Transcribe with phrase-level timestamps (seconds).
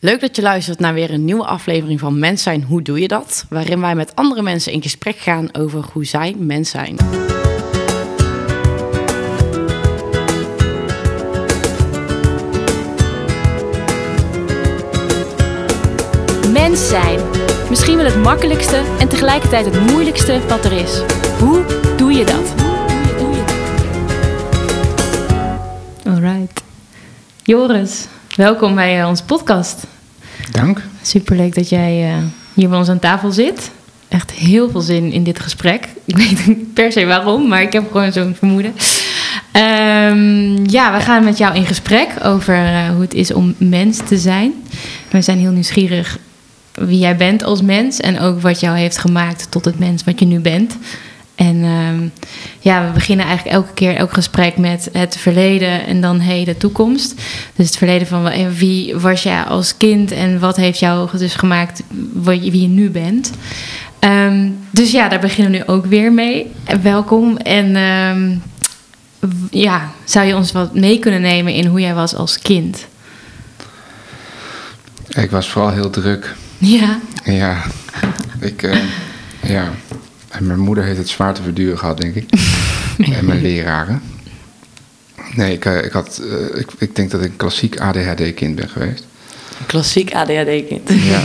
[0.00, 3.08] Leuk dat je luistert naar weer een nieuwe aflevering van Mens zijn, hoe doe je
[3.08, 3.46] dat?
[3.48, 6.96] Waarin wij met andere mensen in gesprek gaan over hoe zij mens zijn.
[16.52, 17.20] Mens zijn.
[17.68, 21.02] Misschien wel het makkelijkste en tegelijkertijd het moeilijkste wat er is.
[21.38, 21.64] Hoe
[21.96, 22.54] doe je dat?
[26.04, 26.62] Alright.
[27.42, 28.06] Joris,
[28.36, 29.86] welkom bij uh, onze podcast.
[30.50, 30.82] Dank.
[31.02, 33.70] Superleuk dat jij uh, hier bij ons aan tafel zit.
[34.08, 35.88] Echt heel veel zin in dit gesprek.
[36.04, 38.74] Ik weet niet per se waarom, maar ik heb gewoon zo'n vermoeden.
[39.52, 43.98] Um, ja, we gaan met jou in gesprek over uh, hoe het is om mens
[43.98, 44.52] te zijn.
[45.10, 46.18] We zijn heel nieuwsgierig
[46.72, 50.18] wie jij bent als mens en ook wat jou heeft gemaakt tot het mens wat
[50.18, 50.76] je nu bent.
[51.36, 52.12] En um,
[52.60, 57.14] ja, we beginnen eigenlijk elke keer elk gesprek met het verleden en dan heden toekomst.
[57.54, 61.82] Dus het verleden van wie was jij als kind en wat heeft jou dus gemaakt
[62.22, 63.32] wie je nu bent.
[64.00, 66.52] Um, dus ja, daar beginnen we nu ook weer mee.
[66.82, 67.36] Welkom.
[67.36, 68.42] En um,
[69.50, 72.86] ja, zou je ons wat mee kunnen nemen in hoe jij was als kind?
[75.08, 76.34] Ik was vooral heel druk.
[76.58, 76.98] Ja.
[77.24, 77.62] Ja.
[78.40, 78.76] Ik, uh,
[79.42, 79.70] ja.
[80.36, 82.30] En mijn moeder heeft het zwaar te verduren gehad, denk ik.
[83.16, 84.02] en mijn leraren.
[85.34, 88.68] Nee, ik, uh, ik, had, uh, ik, ik denk dat ik een klassiek ADHD-kind ben
[88.68, 89.06] geweest.
[89.66, 90.88] Klassiek ADHD-kind.
[90.88, 91.20] Ja.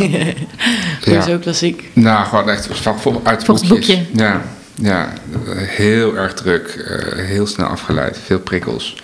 [1.14, 1.38] Hoezo ja.
[1.38, 1.90] klassiek?
[1.94, 3.98] Nou, gewoon echt van, uit Volgens boekjes.
[3.98, 4.24] boekje.
[4.24, 4.42] Ja,
[4.76, 5.14] ja,
[5.56, 6.86] heel erg druk.
[6.90, 8.18] Uh, heel snel afgeleid.
[8.26, 9.04] Veel prikkels.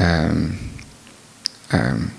[0.00, 0.58] Um,
[1.74, 2.12] um,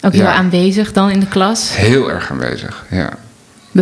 [0.00, 0.32] ook heel ja.
[0.32, 1.76] aanwezig dan in de klas?
[1.76, 3.18] Heel erg aanwezig, ja.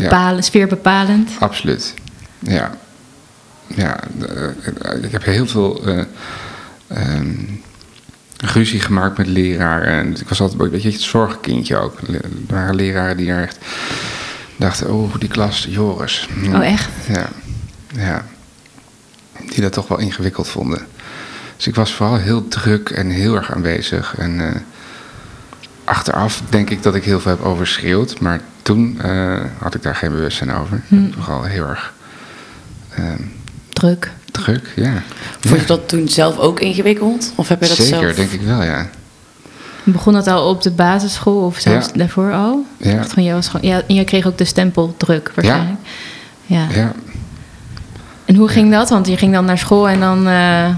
[0.01, 0.43] Bepalen, ja.
[0.43, 1.31] Sfeerbepalend?
[1.39, 1.95] Absoluut,
[2.39, 2.71] ja.
[3.67, 6.03] Ja, uh, ik heb heel veel uh,
[7.17, 7.63] um,
[8.37, 9.89] ruzie gemaakt met leraren.
[9.89, 12.01] En ik was altijd een beetje het zorgkindje ook.
[12.01, 13.59] Er waren leraren die er echt
[14.57, 16.29] dachten, oh, die klas, Joris.
[16.53, 16.89] Oh, echt?
[17.09, 17.29] Ja,
[17.95, 18.25] ja.
[19.49, 20.87] Die dat toch wel ingewikkeld vonden.
[21.57, 24.15] Dus ik was vooral heel druk en heel erg aanwezig.
[24.19, 24.51] En uh,
[25.85, 28.21] achteraf denk ik dat ik heel veel heb overschreeuwd.
[28.21, 30.83] Maar toen uh, had ik daar geen bewustzijn over.
[30.89, 31.11] Hm.
[31.19, 31.93] Vooral heel erg
[32.99, 33.05] uh,
[33.69, 34.11] druk.
[34.31, 35.03] Druk, ja.
[35.41, 35.67] Vond je ja.
[35.67, 37.33] dat toen zelf ook ingewikkeld?
[37.35, 38.15] Of heb je dat Zeker, zelf?
[38.15, 38.87] denk ik wel, ja.
[39.85, 41.93] Begon dat al op de basisschool of zelfs Ja.
[41.99, 42.65] daarvoor al?
[42.77, 43.05] Ja.
[43.05, 45.79] Van, jij was gewoon, ja, en jij kreeg ook de stempel druk waarschijnlijk.
[46.47, 46.67] Ja.
[46.75, 46.93] ja.
[48.25, 48.91] En hoe ging dat?
[48.91, 50.69] Want je ging dan naar school en dan uh,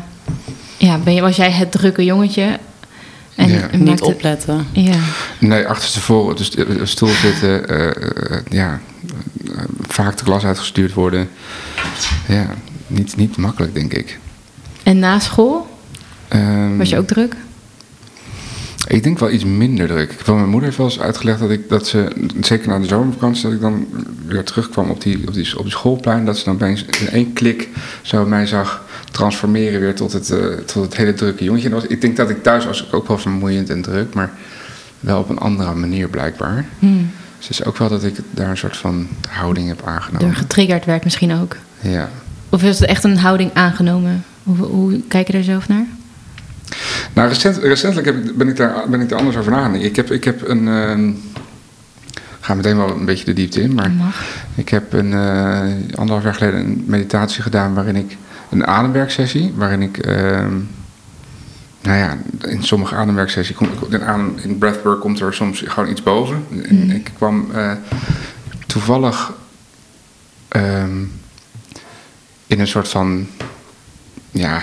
[0.77, 2.59] ja, ben je, was jij het drukke jongetje.
[3.39, 3.69] En, Ja.
[3.73, 4.67] Niet maakte- opletten.
[4.73, 4.97] Ja.
[5.39, 8.81] Nee, achterstevoren, dus de stoel zitten, eh, eh, ja,
[9.47, 9.51] eh,
[9.89, 11.29] vaak de klas uitgestuurd worden.
[12.29, 12.47] Ja,
[12.87, 14.19] niet, niet makkelijk, denk ik.
[14.83, 15.77] En na school
[16.29, 17.37] Ehm, was je ook druk?
[18.89, 20.15] Ik denk wel iets minder druk.
[20.19, 23.43] Van mijn moeder heeft wel eens uitgelegd dat ik dat ze, zeker na de zomervakantie,
[23.43, 23.87] dat ik dan
[24.27, 26.25] weer terugkwam op die, op die, op die schoolplein.
[26.25, 27.69] Dat ze dan opeens in één klik
[28.03, 31.71] zo mij zag transformeren weer tot het, eh, tot het hele drukke jongetje.
[31.71, 34.31] Was- ik denk dat ik thuis was ik ook wel vermoeiend en druk, maar
[35.01, 36.65] wel op een andere manier blijkbaar.
[36.79, 37.11] Hmm.
[37.39, 40.27] Dus het is ook wel dat ik daar een soort van houding heb aangenomen.
[40.27, 41.57] Door getriggerd werd misschien ook.
[41.81, 42.09] Ja.
[42.49, 44.25] Of is het echt een houding aangenomen?
[44.43, 45.87] Hoe, hoe kijk je daar zelf naar?
[47.13, 49.85] Nou, recent, recentelijk heb ik, ben, ik daar, ben ik daar anders over nagedacht.
[49.85, 50.69] Ik heb, ik heb een.
[52.17, 54.25] ik ga meteen wel een beetje de diepte in, maar Mag.
[54.55, 55.63] ik heb een, eh,
[55.95, 58.17] anderhalf jaar geleden een meditatie gedaan waarin ik.
[58.51, 59.97] Een ademwerksessie, waarin ik.
[59.99, 60.55] ehm,
[61.83, 62.17] nou ja,
[62.49, 63.57] in sommige ademwerksessies.
[63.57, 66.45] Kom, in, adem, in breathwork komt er soms gewoon iets boven.
[66.69, 66.91] En Mhm.
[66.91, 67.73] ik kwam eh,
[68.67, 69.33] toevallig.
[70.49, 70.99] ehm,
[72.47, 73.27] in een soort van.
[74.31, 74.63] Ja,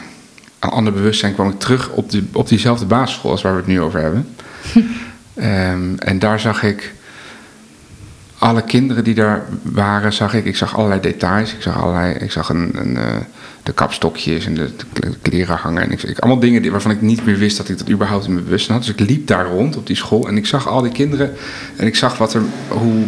[0.67, 3.67] een ander bewustzijn kwam ik terug op, die, op diezelfde basisschool als waar we het
[3.67, 4.27] nu over hebben.
[5.35, 6.93] Ehm, en daar zag ik
[8.37, 10.45] alle kinderen die daar waren, zag ik.
[10.45, 11.53] Ik zag allerlei details.
[11.53, 13.15] Ik zag, allerlei, ik zag een, een, eh,
[13.63, 15.83] de kapstokjes en de, de kleren hangen.
[15.83, 18.33] En ik, ik, allemaal dingen waarvan ik niet meer wist dat ik dat überhaupt in
[18.33, 18.85] mijn bewustzijn had.
[18.85, 21.33] Dus ik liep daar rond op die school en ik zag al die kinderen.
[21.75, 23.03] En ik zag wat er, hoe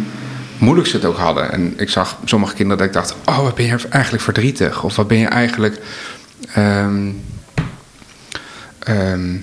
[0.58, 1.52] moeilijk ze het ook hadden.
[1.52, 4.84] En ik zag sommige kinderen dat ik dacht: Oh, wat ben je eigenlijk verdrietig?
[4.84, 5.80] Of wat ben je eigenlijk.
[6.54, 7.10] ehm,
[8.88, 9.36] ehm,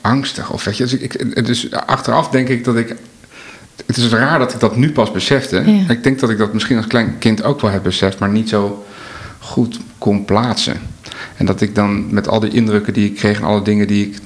[0.00, 0.50] angstig.
[0.52, 2.94] Of weet je, dus, ik, dus achteraf denk ik dat ik.
[3.86, 5.62] Het is raar dat ik dat nu pas besefte.
[5.66, 5.88] Ja.
[5.92, 8.48] Ik denk dat ik dat misschien als klein kind ook wel heb beseft, maar niet
[8.48, 8.84] zo
[9.38, 10.76] goed kon plaatsen.
[11.36, 14.06] En dat ik dan met al die indrukken die ik kreeg en alle dingen die
[14.06, 14.18] ik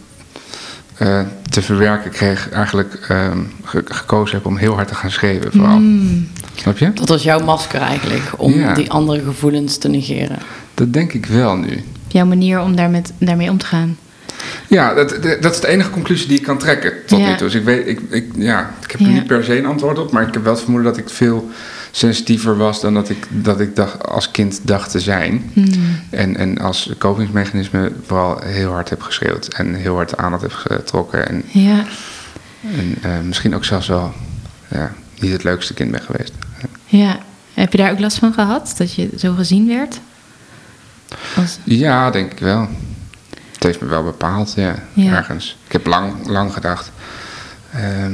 [0.96, 1.20] eh,
[1.50, 5.52] te verwerken kreeg, eigenlijk ehm, ge- gekozen heb om heel hard te gaan schreeuwen.
[5.52, 5.76] Vooral.
[5.76, 6.28] Hmm.
[6.55, 6.93] Snap je?
[6.93, 8.75] Dat was jouw masker eigenlijk, om Ja.
[8.75, 10.38] die andere gevoelens te negeren.
[10.75, 11.82] Dat denk ik wel nu.
[12.08, 13.96] Jouw manier om daar met, daarmee om te gaan.
[14.69, 17.29] Ja, dat, dat is de enige conclusie die ik kan trekken tot Ja.
[17.29, 17.47] nu toe.
[17.47, 19.07] Dus ik weet, ik, ik, ja, ik heb Ja.
[19.07, 21.09] er niet per se een antwoord op, maar ik heb wel het vermoeden dat ik
[21.11, 21.51] veel
[21.91, 25.51] sensitiever was dan dat ik, dat ik dacht, als kind dacht te zijn.
[25.53, 25.67] Hmm.
[26.11, 30.53] En, en als kopingsmechanisme vooral heel hard heb geschreeuwd en heel hard de aandacht heb
[30.53, 31.29] getrokken.
[31.29, 31.85] En, Ja.
[32.63, 34.13] en eh, misschien ook zelfs wel
[34.69, 36.33] ja, niet het leukste kind ben geweest.
[36.87, 37.19] ja.
[37.55, 38.75] Heb je daar ook last van gehad?
[38.77, 40.01] Dat je zo gezien werd?
[41.37, 41.59] Als...
[41.65, 42.69] Ja, denk ik wel.
[43.61, 45.17] Het heeft me wel bepaald, ja, Ja.
[45.17, 45.57] ergens.
[45.67, 46.91] Ik heb lang, lang gedacht,
[47.73, 48.12] ehm,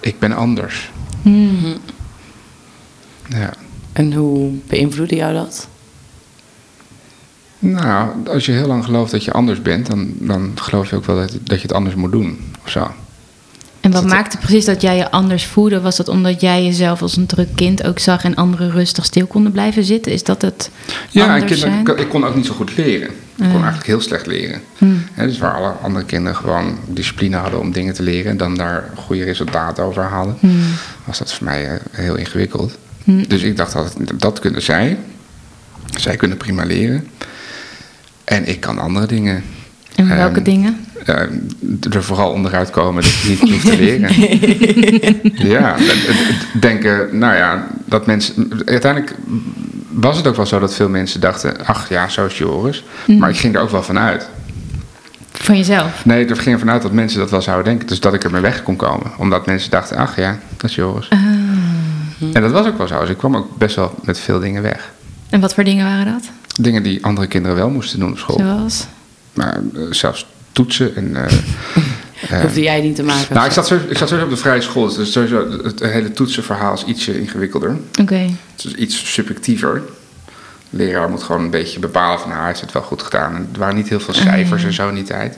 [0.00, 0.90] ik ben anders.
[1.22, 1.76] Hmm.
[3.28, 3.52] Ja.
[3.92, 5.68] En hoe beïnvloedde jou dat?
[7.58, 11.04] Nou, als je heel lang gelooft dat je anders bent, dan, dan geloof je ook
[11.04, 12.52] wel dat, dat je het anders moet doen.
[12.64, 12.90] Of zo.
[13.80, 15.80] En wat Dat- maakte precies dat jij je anders voelde?
[15.80, 19.26] Was dat omdat jij jezelf als een druk kind ook zag en anderen rustig stil
[19.26, 20.12] konden blijven zitten?
[20.12, 20.70] Is dat het
[21.10, 21.80] Ja, zijn?
[21.80, 23.08] ik, ik kon ook niet zo goed leren.
[23.36, 24.60] Ik kon eigenlijk heel slecht leren.
[24.78, 25.04] Hmm.
[25.16, 28.84] Dus waar alle andere kinderen gewoon discipline hadden om dingen te leren en dan daar
[28.96, 30.60] goede resultaten over halen, Hmm.
[31.04, 32.76] was dat voor mij eh, heel ingewikkeld.
[33.04, 33.26] Hmm.
[33.28, 34.98] Dus ik dacht altijd, dat kunnen zij.
[35.98, 37.08] Zij kunnen prima leren.
[38.24, 39.42] En ik kan andere dingen.
[39.94, 40.86] En welke Ehm, dingen?
[41.90, 45.48] Er vooral onderuit komen dat je niet hoeft te leren.
[45.54, 45.76] ja,
[46.60, 48.50] denken, nou ja, dat mensen.
[48.64, 49.14] Uiteindelijk
[49.88, 52.84] was het ook wel zo dat veel mensen dachten: ach ja, zo is Joris.
[53.04, 53.18] Mhm.
[53.18, 54.28] Maar ik ging er ook wel vanuit.
[55.32, 56.04] Van jezelf?
[56.04, 57.86] Nee, ik ging ervan uit dat mensen dat wel zouden denken.
[57.86, 59.10] Dus dat ik er mee weg kon komen.
[59.18, 61.08] Omdat mensen dachten: ach ja, dat is Joris.
[61.10, 61.18] Ah.
[62.32, 63.00] En dat was ook wel zo.
[63.00, 64.92] Dus ik kwam ook best wel met veel dingen weg.
[65.30, 66.30] En wat voor dingen waren dat?
[66.60, 68.38] Dingen die andere kinderen wel moesten doen op school.
[68.38, 68.86] Zoals?
[69.32, 71.16] Maar eh, zelfs toetsen en.
[71.16, 71.32] eh,
[72.30, 73.34] eh, Hoefde jij niet te maken?
[73.34, 74.94] nou, ik zat, sowieso, ik zat sowieso op de vrije school.
[74.94, 77.76] Dus sowieso, het hele toetsenverhaal is ietsje ingewikkelder.
[78.00, 78.30] Oké.
[78.56, 79.82] Het is iets subjectiever.
[80.72, 82.28] De leraar moet gewoon een beetje bepalen van...
[82.28, 83.34] nou, hij heeft het wel goed gedaan.
[83.34, 85.36] En er waren niet heel veel cijfers en zo in die tijd.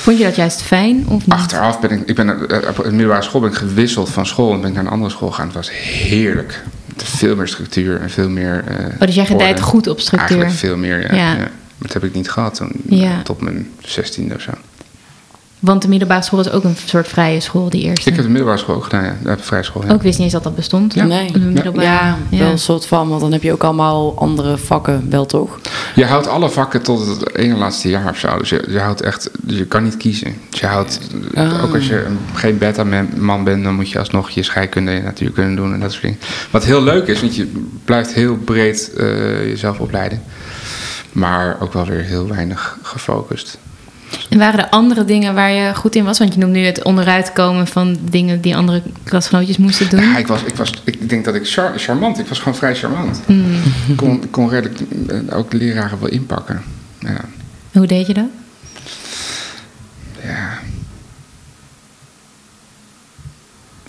[0.00, 1.28] Vond je dat juist fijn of niet?
[1.28, 2.02] Achteraf ben ik...
[2.08, 4.52] ik ben, eh, op de middelbare school ben ik gewisseld van school...
[4.52, 5.46] en ben ik naar een andere school gegaan.
[5.46, 6.62] Het was heerlijk.
[6.96, 8.64] Veel meer structuur en veel meer...
[8.66, 10.28] eh, Oh, dus jij gedijt goed op structuur.
[10.28, 11.14] Eigenlijk veel meer, ja.
[11.14, 11.32] Ja.
[11.36, 11.48] ja.
[11.82, 13.22] Dat heb ik niet gehad toen, Ja.
[13.22, 14.50] tot mijn zestiende of zo.
[15.58, 18.08] Want de middelbare school is ook een soort vrije school, die eerste.
[18.10, 19.16] Ik heb de middelbare school ook gedaan, ja.
[19.36, 19.92] De vrije school, ja.
[19.92, 20.94] Ook wist niet eens dat dat bestond.
[20.94, 21.04] Ja.
[21.04, 21.32] Nee.
[21.32, 21.86] De middelbare.
[21.86, 22.38] Ja, ja.
[22.38, 25.58] wel een soort van, want dan heb je ook allemaal andere vakken, wel toch?
[25.94, 28.38] Je houdt alle vakken tot het ene laatste jaar of zo.
[28.38, 30.34] Dus je, je houdt echt, dus je kan niet kiezen.
[30.50, 30.98] Dus je houdt,
[31.34, 31.64] Ah.
[31.64, 35.54] ook als je een- geen beta-man bent, dan moet je alsnog je scheikunde en natuurkunde
[35.56, 36.18] doen en dat soort dingen.
[36.50, 37.52] Wat heel leuk is, want je
[37.84, 39.06] blijft heel breed eh,
[39.48, 40.22] jezelf opleiden.
[41.12, 43.58] Maar ook wel weer heel weinig gefocust.
[44.28, 46.18] En waren er andere dingen waar je goed in was?
[46.18, 50.00] Want je noemt nu het onderuit komen van dingen die andere klasgenootjes moesten doen.
[50.00, 52.74] Ja, ik, was, ik, was, ik denk dat ik char- charmant, ik was gewoon vrij
[52.76, 53.20] charmant.
[53.88, 56.62] Ik kon, ik kon redelijk eh, ook de leraren wel inpakken.
[56.98, 57.20] Ja.
[57.72, 58.28] Hoe deed je dat?
[60.24, 60.58] Ja.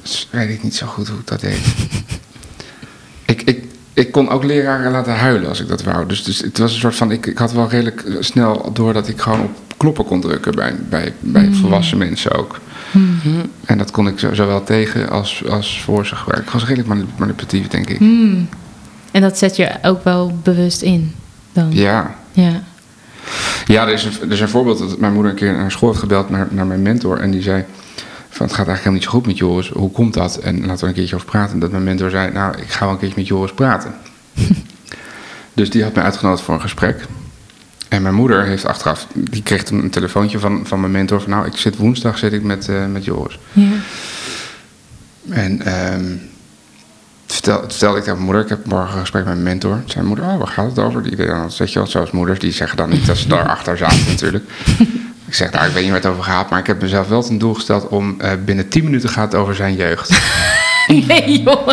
[0.01, 1.59] Dus weet ik niet zo goed hoe ik dat deed.
[3.25, 3.62] ik, ik,
[3.93, 6.05] ik kon ook leraren laten huilen als ik dat wou.
[6.07, 7.11] Dus, dus het was een soort van.
[7.11, 10.55] Ik, ik had wel redelijk eh, snel door dat ik gewoon op kloppen kon drukken
[10.55, 12.59] bij, bij, bij volwassen mensen ook.
[13.65, 16.47] En dat kon ik zo- zowel tegen als, als voor ze gebruiken.
[16.47, 17.97] Ik was redelijk manip- manipulatief, denk ik.
[17.97, 18.49] Hmm.
[19.11, 21.11] En dat zet je ook wel bewust in
[21.51, 21.67] dan?
[21.71, 22.15] Ja.
[22.31, 22.61] Ja.
[23.65, 25.89] Ja, er is, een, er is een voorbeeld dat mijn moeder een keer naar school
[25.89, 27.19] heeft gebeld naar, naar mijn mentor.
[27.19, 27.63] En die zei:
[28.33, 29.69] van, Het gaat eigenlijk helemaal niet zo goed met Joris.
[29.69, 30.37] Hoe komt dat?
[30.37, 31.53] En laten we een keertje over praten.
[31.53, 33.95] En dat mijn mentor zei: Nou, ik ga wel een keertje met Joris praten.
[35.53, 37.05] dus die had mij uitgenodigd voor een gesprek.
[37.89, 41.29] En mijn moeder heeft achteraf, die kreeg toen een telefoontje van, van mijn mentor: van,
[41.29, 43.39] Nou, ik zit woensdag zit ik met, eh, met Joris.
[43.53, 43.71] ja.
[45.29, 46.17] En ehm
[47.25, 49.71] vertel, vertelde ik tegen mijn moeder, ik heb morgen een gesprek met mijn mentor.
[49.71, 51.03] Toen zei mijn moeder, oh, waar gaat het over?
[51.03, 54.05] Die, dan weet je wel, zoals moeders, die zeggen dan niet dat ze daarachter zaten
[54.07, 54.45] natuurlijk.
[55.25, 57.23] Ik zeg, nou, ik weet niet waar het over gaat, maar ik heb mezelf wel
[57.23, 60.09] ten doel gesteld om eh, binnen 10 minuten gaat het over zijn jeugd.
[60.87, 61.67] Nee, joh.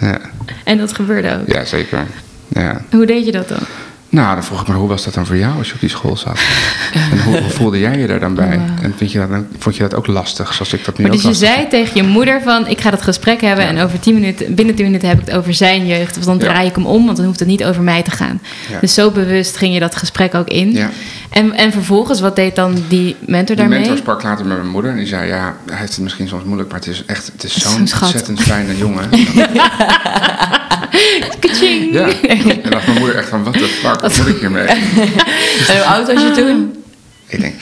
[0.00, 0.20] Ja,
[0.64, 1.52] En dat gebeurde ook.
[1.52, 2.06] ja zeker.
[2.48, 2.82] Ja.
[2.90, 3.58] Hoe deed je dat dan?
[4.16, 5.88] Nou, dan vroeg ik me, hoe was dat dan voor jou als je op die
[5.88, 6.38] school zat?
[7.12, 8.60] En hoe, hoe voelde jij je daar dan bij?
[8.82, 11.22] En vind je dat, vond je dat ook lastig, zoals ik dat nu Maar ook
[11.22, 12.66] dus je zei tegen je moeder van...
[12.68, 13.70] ik ga dat gesprek hebben Ja.
[13.70, 16.18] en over 10 minuten, binnen 10 minuten heb ik het over zijn jeugd.
[16.18, 16.44] Of dan Ja.
[16.44, 18.40] draai ik hem om, want dan hoeft het niet over mij te gaan.
[18.70, 18.80] Ja.
[18.80, 20.72] Dus zo bewust ging je dat gesprek ook in.
[20.72, 20.90] Ja.
[21.30, 23.78] En, en vervolgens, wat deed dan die mentor Die daarmee?
[23.78, 26.44] mentor sprak later met mijn moeder en die zei: Ja, hij heeft het misschien soms
[26.44, 29.08] moeilijk, maar het is echt het is zo'n ontzettend fijne jongen.
[31.40, 31.92] Kaching!
[31.92, 32.08] ja.
[32.22, 34.66] En dacht mijn moeder echt van: Wat de fuck, wat moet ik hiermee?
[35.68, 36.84] En hoe oud was je toen?
[37.26, 37.54] Ik denk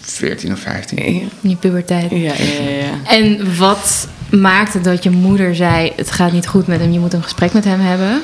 [0.00, 0.98] 14 of 15.
[0.98, 2.10] Ja, In je puberteit.
[2.10, 2.32] ja, ja.
[2.80, 3.10] ja.
[3.12, 5.92] En wat maakte dat je moeder zei...
[5.96, 8.22] het gaat niet goed met hem, je moet een gesprek met hem hebben?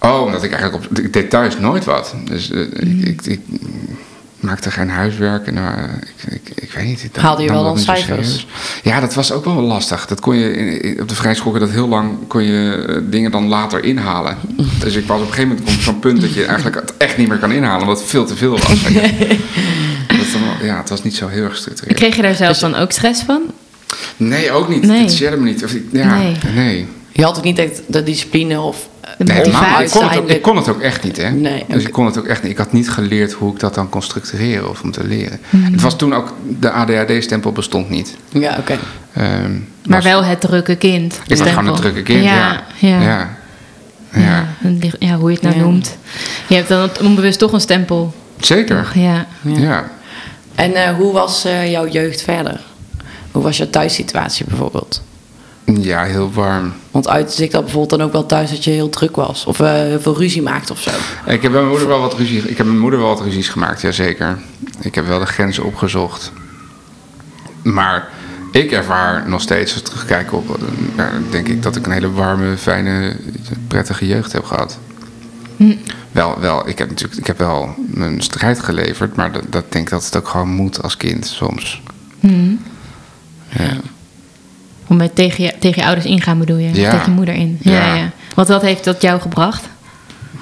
[0.00, 0.98] Oh, omdat ik eigenlijk op.
[0.98, 2.14] Ik deed thuis nooit wat.
[2.24, 3.40] Dus eh, ik, ik, ik-
[4.44, 5.46] maakte geen huiswerk.
[5.46, 5.82] En, eh,
[6.26, 7.08] ik, ik, ik weet niet.
[7.16, 8.06] Haalde je wel dat dan cijfers?
[8.28, 8.46] serieus.
[8.82, 10.06] Ja, dat was ook wel lastig.
[10.06, 11.14] Dat kon je in- in- op de
[11.52, 14.36] je dat heel lang kon je eh, dingen dan later inhalen.
[14.78, 17.16] Dus ik was op een gegeven moment op zo'n punt dat je eigenlijk het echt
[17.16, 18.68] niet meer kan inhalen, omdat het veel te veel was.
[20.08, 21.96] dat dan, ja, het was niet zo heel erg gestructureerd.
[21.98, 23.42] Kreeg je daar zelf dan ook stress van?
[24.16, 24.80] Nee, ook niet.
[24.80, 24.88] Nee.
[24.90, 25.64] Het interesseerde me niet.
[25.64, 26.36] Of, ik- ja, Nee.
[26.54, 26.86] nee.
[27.12, 28.88] Je had ook niet echt de discipline of...
[29.18, 29.46] De Nee, niet.
[29.46, 31.30] ik, kon het ook, ik kon het ook echt niet, hè?
[31.30, 32.52] Nee, Dus ik kon het ook echt niet.
[32.52, 35.40] Ik had niet geleerd hoe ik dat dan kon structureren of om te leren.
[35.50, 35.64] Hmm.
[35.72, 38.16] Het was toen ook, de ADHD-stempel bestond niet.
[38.28, 38.78] Ja, oké.
[39.12, 39.52] Ehm,
[39.86, 41.20] Maar was- wel het drukke kind.
[41.26, 42.62] Ik was gewoon een drukke kind, ja.
[42.78, 43.28] Ja, Ja.
[44.98, 45.16] ja.
[45.18, 45.62] hoe je het nou Ja.
[45.62, 45.96] noemt.
[46.46, 48.14] Je hebt dan onbewust toch een stempel.
[48.40, 48.82] Zeker.
[48.82, 48.94] Toch?
[48.94, 49.26] Ja.
[49.42, 49.58] Ja.
[49.58, 49.90] Ja.
[50.54, 52.60] En eh, hoe was eh, jouw jeugd verder?
[53.30, 55.02] Hoe was je thuissituatie bijvoorbeeld?
[55.64, 56.72] Ja, heel warm.
[56.90, 59.44] Want uitte zich dat bijvoorbeeld dan ook wel thuis dat je heel druk was?
[59.46, 60.90] Of eh, heel veel ruzie maakte of zo?
[61.26, 62.38] Ik heb mijn moeder wel wat ruzie.
[62.38, 64.38] Ik heb met mijn moeder wel wat ruzies gemaakt, jazeker.
[64.80, 66.32] Ik heb wel de grenzen opgezocht.
[67.62, 68.08] Maar
[68.52, 70.62] ik ervaar nog steeds, als ik terugkijk op, eh,
[70.96, 73.16] ja, denk ik dat ik een hele warme, fijne,
[73.68, 74.78] prettige jeugd heb gehad.
[76.12, 79.84] Wel, wel, ik heb natuurlijk, ik heb wel mijn strijd geleverd, maar dat, dat denk
[79.84, 81.82] ik dat het ook gewoon moet als kind soms.
[82.20, 82.54] Hm.
[83.48, 83.76] Ja.
[84.86, 86.74] Om met tegen, je, tegen je ouders ingaan bedoel je?
[86.80, 86.90] Ja.
[86.90, 87.58] Tegen je moeder in.
[87.60, 87.94] Ja, Ja.
[87.94, 88.10] ja.
[88.34, 89.64] Want wat heeft dat jou gebracht?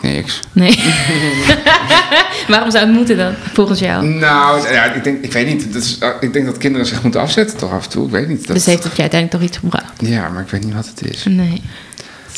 [0.02, 0.40] Niks.
[0.52, 0.78] Nee.
[2.48, 4.06] Waarom zou het moeten dan, volgens jou?
[4.06, 5.72] Nou, ja, ik, denk, ik weet niet.
[5.72, 8.04] Dat is, eh, ik denk dat kinderen zich moeten afzetten toch af en toe.
[8.06, 8.46] Ik weet niet.
[8.46, 9.92] Dat, Dus heeft het je uiteindelijk toch iets gebracht?
[9.98, 11.24] Ja, maar ik weet niet wat het is.
[11.28, 11.62] Nee.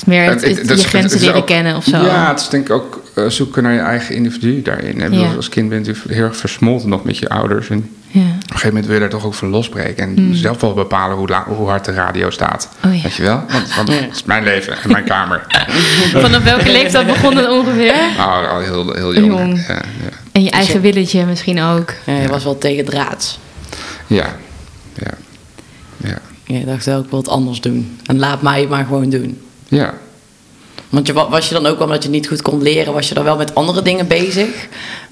[0.04, 1.96] Het is meer het, Het- je grenzen leren ook- kennen of zo.
[2.04, 5.12] Ja, het is denk ik ook eh, zoeken naar je eigen individu daarin.
[5.12, 5.32] Ja.
[5.36, 7.68] Als kind ben je natuurlijk heel erg versmolten nog met je ouders.
[7.70, 8.20] En Ja.
[8.20, 10.04] op een gegeven moment wil je daar toch ook van losbreken.
[10.16, 12.68] En zelf wel bepalen hoe, la- hoe hard de radio staat.
[12.84, 12.90] Mm.
[12.90, 13.02] Oh ja.
[13.02, 13.44] Weet je wel?
[13.48, 15.46] Want, want het is mijn leven en mijn kamer.
[16.12, 17.94] Vanaf welke leeftijd begon het ongeveer?
[18.16, 19.26] Nou, al heel, heel jong.
[19.26, 19.66] Jong.
[19.68, 19.82] Ja, ja.
[20.32, 21.92] En je eigen willetje misschien ook.
[22.06, 23.38] Ja, je was wel tegen draads.
[24.06, 24.26] ja.
[24.94, 25.10] ja.
[25.96, 26.18] ja.
[26.46, 27.98] Je dacht wel, ik wil het anders doen.
[28.06, 29.40] En laat mij het maar gewoon doen.
[29.74, 29.94] Ja.
[30.88, 33.14] Want je, wa- was je dan ook omdat je niet goed kon leren, was je
[33.14, 34.68] dan wel met andere dingen bezig?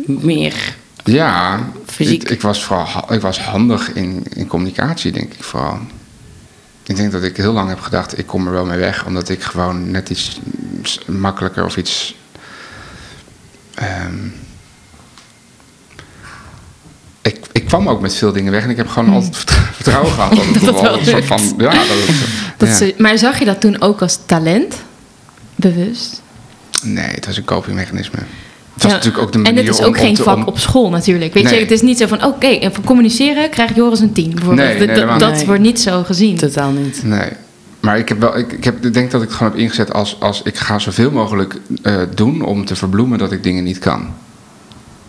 [0.06, 0.54] Meer.
[1.04, 2.22] Ja, Fysiek.
[2.22, 5.78] Ik, ik was vooral ik was handig in, in communicatie, denk ik vooral.
[6.86, 9.28] Ik denk dat ik heel lang heb gedacht, ik kom er wel mee weg, omdat
[9.28, 10.40] ik gewoon net iets
[11.06, 12.14] makkelijker of iets.
[13.74, 14.26] ehm,
[17.22, 20.12] ik, ik kwam ook met veel dingen weg en ik heb gewoon altijd vertr- vertrouwen
[20.12, 20.30] gehad.
[20.36, 20.54] Dat het.
[20.64, 21.40] Dat het wel soort van.
[21.58, 22.16] Ja, dat het,
[22.58, 22.74] Dat ja.
[22.74, 24.74] ze- maar zag je dat toen ook als talent?
[25.56, 26.22] Bewust?
[26.82, 28.18] Nee, het was een copingmechanisme.
[28.74, 30.36] Het was Ja, natuurlijk ook de en manier het is ook om geen te- vak
[30.36, 31.34] om- op school natuurlijk.
[31.34, 31.60] Weet je, Nee.
[31.60, 34.78] het is niet zo van, oké, en voor communiceren krijg Joris een 10 bijvoorbeeld.
[34.78, 36.36] Nee, nee, dat wordt niet zo gezien.
[36.36, 37.00] Totaal niet.
[37.04, 37.28] Nee.
[37.80, 39.92] Maar ik, heb wel, ik, ik, heb, ik denk dat ik het gewoon heb ingezet
[39.92, 43.78] als, als ik ga zoveel mogelijk eh, doen om te verbloemen dat ik dingen niet
[43.78, 44.06] kan.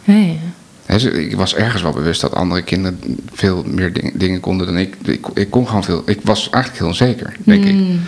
[0.05, 0.35] Ze-
[0.85, 2.99] ik was ergens wel bewust dat andere kinderen
[3.33, 4.95] veel meer ding- dingen konden dan ik.
[5.05, 5.27] ik.
[5.33, 6.03] Ik kon gewoon veel.
[6.05, 7.73] Ik was eigenlijk heel onzeker, denk ik.
[7.73, 8.01] Mm.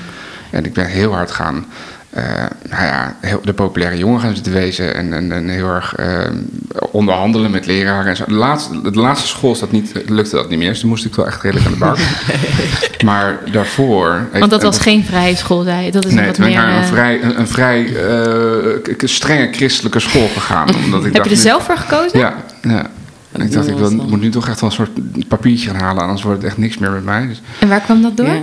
[0.49, 1.65] En ik ben heel hard gaan.
[2.15, 2.23] Eh,
[2.69, 4.95] nou ja, heel, de populaire jongen gaan zitten wezen.
[4.95, 6.19] En, en, en heel erg eh,
[6.91, 8.05] onderhandelen met leraren.
[8.07, 8.23] En zo.
[8.27, 10.69] De, laatste, de laatste school is dat niet, lukte dat niet meer.
[10.69, 11.97] Dus toen moest ik wel echt redelijk aan de bak.
[13.05, 14.27] maar daarvoor.
[14.39, 15.91] Want dat was geen vrije school, zei je.
[15.91, 16.67] Dat is Nee, wat toen ben ik meer...
[16.67, 20.67] naar een eh, vrij, een, een vrij eh, strenge christelijke school gegaan.
[20.85, 22.19] Omdat ik heb dacht, je er nu- zelf voor gekozen?
[22.19, 22.85] Ja, ja.
[23.31, 26.01] En ik dacht, ik wil, moet nu toch echt wel een soort papiertje gaan halen,
[26.03, 27.27] anders wordt het echt niks meer met mij.
[27.27, 28.25] Dus, En waar kwam dat door?
[28.27, 28.41] Ja.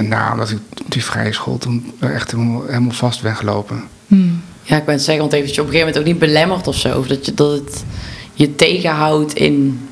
[0.00, 3.84] En nou, omdat ik op die vrije school toen echt helemaal, helemaal vast ben gelopen.
[4.06, 4.42] Hmm.
[4.62, 6.66] Ja, ik ben zeggen, want heeft het je op een gegeven moment ook niet belemmerd
[6.66, 6.98] of zo.
[6.98, 7.84] Of dat, je, dat het
[8.34, 9.88] je tegenhoudt in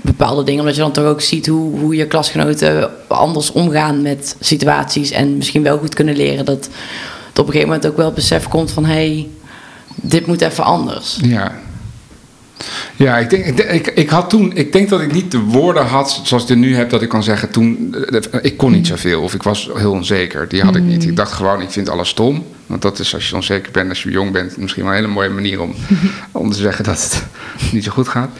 [0.00, 0.60] bepaalde dingen.
[0.60, 5.10] Omdat je dan toch ook ziet hoe, hoe je klasgenoten anders omgaan met situaties.
[5.10, 8.14] En misschien wel goed kunnen leren dat het op een gegeven moment ook wel het
[8.14, 8.84] besef komt van...
[8.84, 9.28] hé, hey,
[9.94, 11.18] dit moet even anders.
[11.22, 11.58] Ja.
[12.96, 15.86] Ja, ik denk, ik, ik, ik had toen, ik denk dat ik niet de woorden
[15.86, 18.86] had zoals ik er nu heb, dat ik kan zeggen toen, eh, ik kon niet
[18.86, 20.48] zoveel of ik was heel onzeker.
[20.48, 21.04] Die had ik niet.
[21.04, 22.44] Ik dacht gewoon, ik vind alles stom.
[22.66, 25.12] Want dat is als je onzeker bent, als je jong bent, misschien wel een hele
[25.12, 25.74] mooie manier om,
[26.32, 27.24] om te zeggen dat het
[27.72, 28.30] niet zo goed gaat.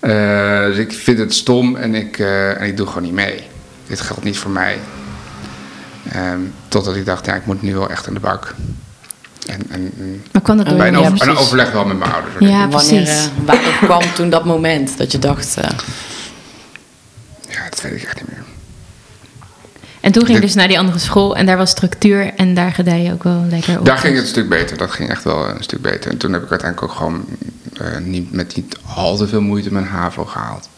[0.00, 3.42] Eh, dus ik vind het stom en ik, eh, en ik doe gewoon niet mee.
[3.86, 4.78] Dit geldt niet voor mij.
[6.12, 8.54] Ehm, totdat ik dacht, ja, ik moet nu wel echt aan de bak.
[9.46, 10.76] En, en, en Maar kwam dat door?
[10.76, 12.34] bij een, over- een overleg wel met mijn ouders.
[12.38, 13.08] Ja, Wanneer, precies.
[13.08, 15.56] eh, wanneer kwam toen dat moment dat je dacht...
[15.56, 15.68] eh,
[17.48, 18.44] Ja, dat weet ik echt niet meer.
[20.00, 22.72] En toen ging je dus naar die andere school en daar was structuur en daar
[22.72, 23.84] gedij je ook wel lekker op.
[23.84, 24.76] Daar ging het een stuk beter.
[24.76, 26.10] Dat ging echt wel een stuk beter.
[26.10, 27.24] En toen heb ik uiteindelijk ook gewoon
[27.80, 30.68] eh, niet, met niet al te veel moeite mijn HAVO gehaald.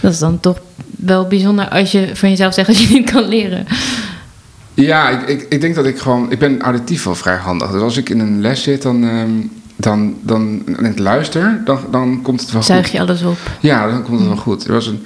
[0.00, 0.58] Dat is dan toch
[0.96, 3.66] wel bijzonder als je van jezelf zegt dat je niet kan leren.
[4.80, 6.30] Ja, ik, ik, ik denk dat ik gewoon...
[6.30, 7.70] Ik ben auditief wel vrij handig.
[7.70, 9.30] Dus als ik in een les zit, dan, ehm,
[9.76, 12.92] dan, dan en ik luister, dan, dan komt het wel Zuig goed.
[12.92, 13.38] je alles op.
[13.60, 14.64] Ja, dan komt het wel goed.
[14.66, 15.04] Er was een,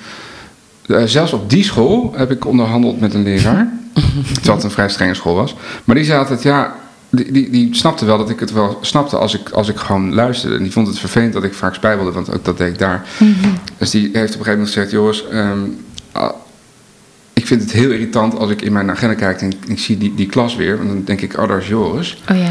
[0.86, 3.72] eh, zelfs op die school heb ik onderhandeld met een leraar.
[4.34, 5.54] terwijl het een vrij strenge school was.
[5.84, 6.74] Maar die zei altijd, ja,
[7.10, 10.14] die, die, die snapte wel dat ik het wel snapte als ik, als ik gewoon
[10.14, 10.56] luisterde.
[10.56, 13.06] En die vond het vervelend dat ik vaak spijbelde, want ook dat deed ik daar.
[13.78, 15.60] Dus die heeft op een gegeven moment gezegd, jongens, ehm,
[17.44, 20.14] ik vind het heel irritant als ik in mijn agenda kijk en ik, zie die,
[20.14, 20.76] die klas weer.
[20.76, 22.22] Want dan denk ik, oh, daar is Joris.
[22.30, 22.50] Oh ja.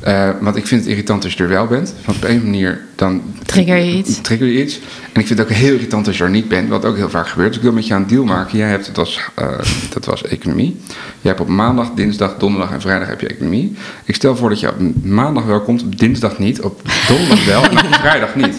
[0.00, 1.94] Eh, want ik vind het irritant als je er wel bent.
[2.04, 3.22] Want op een manier dan...
[3.44, 4.20] Trigger je iets.
[4.20, 4.80] Trigger je iets.
[5.12, 6.68] En ik vind het ook heel irritant als je er niet bent.
[6.68, 7.48] Wat ook heel vaak gebeurt.
[7.48, 8.58] Dus ik wil met je een deal maken.
[8.58, 9.58] Jij hebt, het als, eh,
[9.92, 10.76] dat was economie.
[11.20, 13.76] Jij hebt op maandag, dinsdag, donderdag en vrijdag heb je economie.
[14.04, 16.60] Ik stel voor dat je op maandag wel komt, op dinsdag niet.
[16.60, 18.56] Op donderdag wel en op vrijdag niet.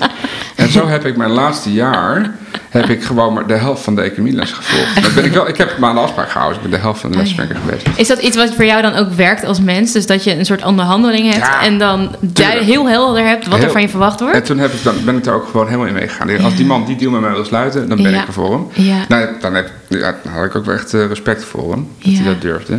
[0.72, 2.32] Zo heb ik mijn laatste jaar...
[2.70, 5.02] heb ik gewoon maar de helft van de economieles gevolgd.
[5.04, 6.58] Dat ben ik, wel, ik heb maanden afspraak gehouden.
[6.58, 7.88] Dus ik ben de helft van de Oh er geweest.
[7.96, 9.92] Is dat iets wat voor jou dan ook werkt als mens?
[9.92, 12.60] Dus dat je een soort onderhandeling hebt Ja, en dan tuurlijk.
[12.60, 14.36] heel helder hebt wat er van je verwacht wordt?
[14.36, 16.44] En toen heb ik, dan ben ik daar ook gewoon helemaal in meegegaan.
[16.44, 18.22] Als die man die deal met mij wil sluiten, dan ben Ja.
[18.22, 18.86] ik er voor hem.
[18.86, 19.06] Ja.
[19.08, 22.14] Nou, dan, heb, ja, dan had ik ook wel echt eh, respect voor hem, dat
[22.14, 22.74] hij dat durfde.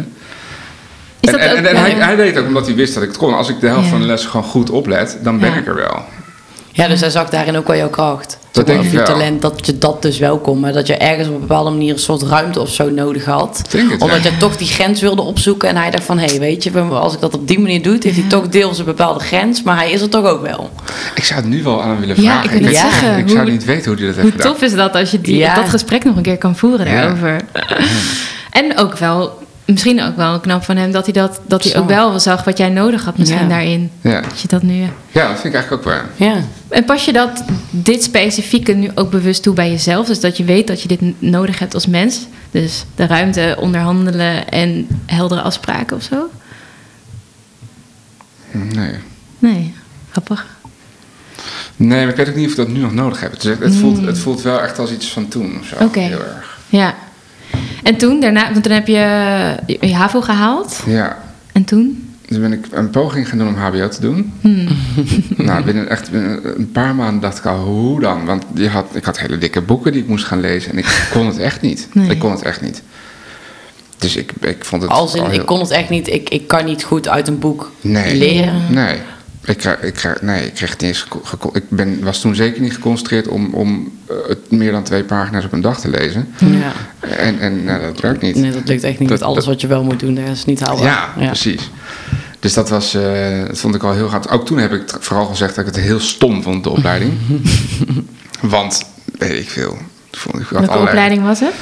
[1.20, 2.94] Is en dat en, ook, en, en hij, hij deed het ook omdat hij wist
[2.94, 3.34] dat ik het kon.
[3.36, 6.04] Als ik de helft van de les gewoon goed oplet, dan ben ik er wel.
[6.74, 8.38] Ja, dus hij zag daarin ook wel jouw kracht.
[8.50, 9.06] Dat denk Of ik je wel.
[9.06, 10.60] talent, dat je dat dus wel kon.
[10.60, 13.62] Maar dat je ergens op een bepaalde manier een soort ruimte of zo nodig had.
[13.70, 14.30] denk het, Omdat ja.
[14.30, 15.68] je toch die grens wilde opzoeken.
[15.68, 17.96] En hij dacht van, hé, hey, weet je, als ik dat op die manier doe...
[18.00, 19.62] heeft hij toch deels een bepaalde grens.
[19.62, 20.70] Maar hij is er toch ook wel.
[21.14, 22.56] Ik zou het nu wel aan hem willen Ja, vragen.
[22.56, 24.52] ik wil zeggen, ik hoe- zou niet weten hoe hij dat heeft Hoe gedaan.
[24.52, 25.54] tof is dat als je die, Ja.
[25.54, 27.00] dat gesprek nog een keer kan voeren Ja.
[27.00, 27.40] daarover?
[28.50, 31.88] En ook wel, misschien ook wel knap van hem dat hij, dat, dat hij ook
[31.88, 33.48] wel zag wat jij nodig had misschien Ja.
[33.48, 33.90] daarin.
[34.00, 34.20] Ja.
[34.20, 34.80] Dat je dat nu...
[35.12, 36.28] ja, dat vind ik eigenlijk ook wel.
[36.28, 36.34] Ja.
[36.68, 40.06] En pas je dat, dit specifieke nu ook bewust toe bij jezelf?
[40.06, 42.20] Dus dat je weet dat je dit nodig hebt als mens?
[42.50, 46.28] Dus de ruimte, onderhandelen en heldere afspraken of zo?
[48.50, 48.94] Nee.
[49.38, 49.74] Nee,
[50.10, 50.46] grappig.
[51.76, 53.30] nee, maar ik weet ook niet of ik dat nu nog nodig heb.
[53.32, 55.76] Het, is- het, voelt, het voelt wel echt als iets van toen of zo.
[55.76, 55.86] Hmm.
[55.86, 56.00] Oké.
[56.00, 56.58] Heel erg.
[56.68, 56.94] Ja.
[57.82, 58.92] En toen, daarna, want toen heb je
[59.66, 60.82] je, je HAVO gehaald.
[60.86, 61.18] Ja.
[61.52, 62.06] En toen?
[62.26, 64.32] Toen ben ik een poging gaan doen om HBO te doen.
[64.40, 64.66] Hmm.
[65.46, 68.24] nou, binnen echt binnen een paar maanden dacht ik al, hoe dan?
[68.24, 70.86] Want die had, ik had hele dikke boeken die ik moest gaan lezen en ik
[71.12, 71.88] kon het echt niet.
[71.92, 72.10] Nee.
[72.10, 72.82] Ik kon het echt niet.
[73.98, 76.08] Dus ik, ik vond het Als in, al heel- ik kon het echt niet...
[76.08, 78.16] Ik, ik kan niet goed uit een boek Nee.
[78.16, 78.54] leren.
[78.70, 78.98] Nee.
[79.44, 81.06] Ik, kreeg- ik, kreeg- nee, ik kreeg het niet eens
[81.52, 85.44] Ik ben, was toen zeker niet geconcentreerd om, om eh, het meer dan twee pagina's
[85.44, 86.28] op een dag te lezen.
[86.38, 86.72] Ja.
[87.00, 88.36] En, en nou, dat werkt niet.
[88.36, 90.14] Nee, dat lukt echt niet Dat- met alles dat- wat je wel moet doen.
[90.14, 90.84] Dat is niet haalbaar.
[90.84, 91.70] Ja, precies.
[92.40, 94.28] Dus dat was, eh, dat vond ik al heel gaaf.
[94.28, 97.12] Ook toen heb ik vooral gezegd dat ik het heel stom vond, de opleiding.
[98.40, 98.82] Want,
[99.18, 99.76] weet ik veel.
[100.10, 101.52] Ik vond- ik Welke allerlei- opleiding was het?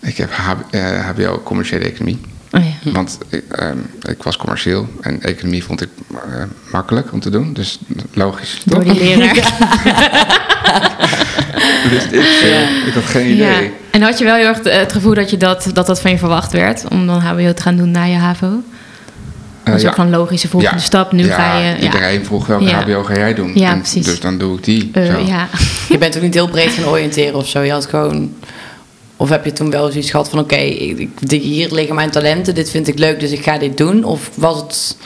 [0.00, 2.18] Ik heb HB, eh, HBO commerciële economie.
[2.52, 2.90] Oh ja.
[2.92, 3.76] Want ik, ehm,
[4.08, 6.18] ik was commercieel en economie vond ik eh,
[6.72, 7.52] makkelijk om te doen.
[7.52, 7.78] Dus
[8.12, 8.60] logisch.
[8.64, 8.92] Door toch?
[8.92, 9.34] die leraar.
[11.90, 13.56] Dus ik, eh, ik had geen ja.
[13.56, 13.72] idee.
[13.90, 16.10] En had je wel heel erg eh, het gevoel dat, je dat, dat dat van
[16.10, 16.84] je verwacht werd?
[16.90, 18.46] Om dan HBO te gaan doen na je HAVO?
[18.46, 18.62] Een
[19.64, 19.94] Eh, soort ja.
[19.94, 20.82] van logische volgende Ja.
[20.82, 21.12] stap.
[21.12, 21.64] Nu Ja, ga je...
[21.64, 22.80] Ja, Iedereen vroeg welke Ja.
[22.82, 23.50] HBO ga jij doen?
[23.54, 24.04] Ja, En precies.
[24.04, 24.90] Dus dan doe ik die.
[24.92, 25.18] Eh, zo.
[25.26, 25.48] ja.
[25.88, 27.60] Je bent ook niet heel breed gaan oriënteren of zo.
[27.60, 28.34] Je had gewoon...
[29.20, 30.38] Of heb je toen wel zoiets gehad van...
[30.38, 32.54] Oké, ik- ik- hier liggen mijn talenten.
[32.54, 34.04] Dit vind ik leuk, dus ik ga dit doen.
[34.04, 34.96] Of was het...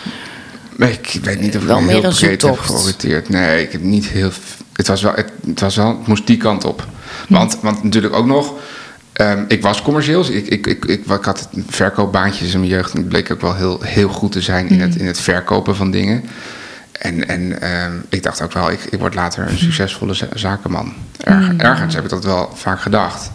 [1.12, 3.29] Ik weet niet of ik Wel me meer heel een breed heb georiënteerd.
[3.29, 4.31] Nee, ik heb niet heel...
[4.72, 5.12] Het was wel...
[5.14, 6.87] Het, het was wel, het moest die kant op.
[7.29, 8.55] Want, want natuurlijk ook nog...
[9.12, 10.25] ehm, ik was commercieel.
[10.33, 12.92] Ik, ik, ik, ik, ik had verkoopbaantjes in mijn jeugd.
[12.92, 15.77] En het bleek ook wel heel, heel goed te zijn in, het, in het verkopen
[15.77, 16.25] van dingen.
[16.92, 20.92] En, en ehm, ik dacht ook wel, ik, ik word later een succesvolle za- zakenman.
[21.20, 23.31] Erg, Ergens heb ik dat wel vaak gedacht.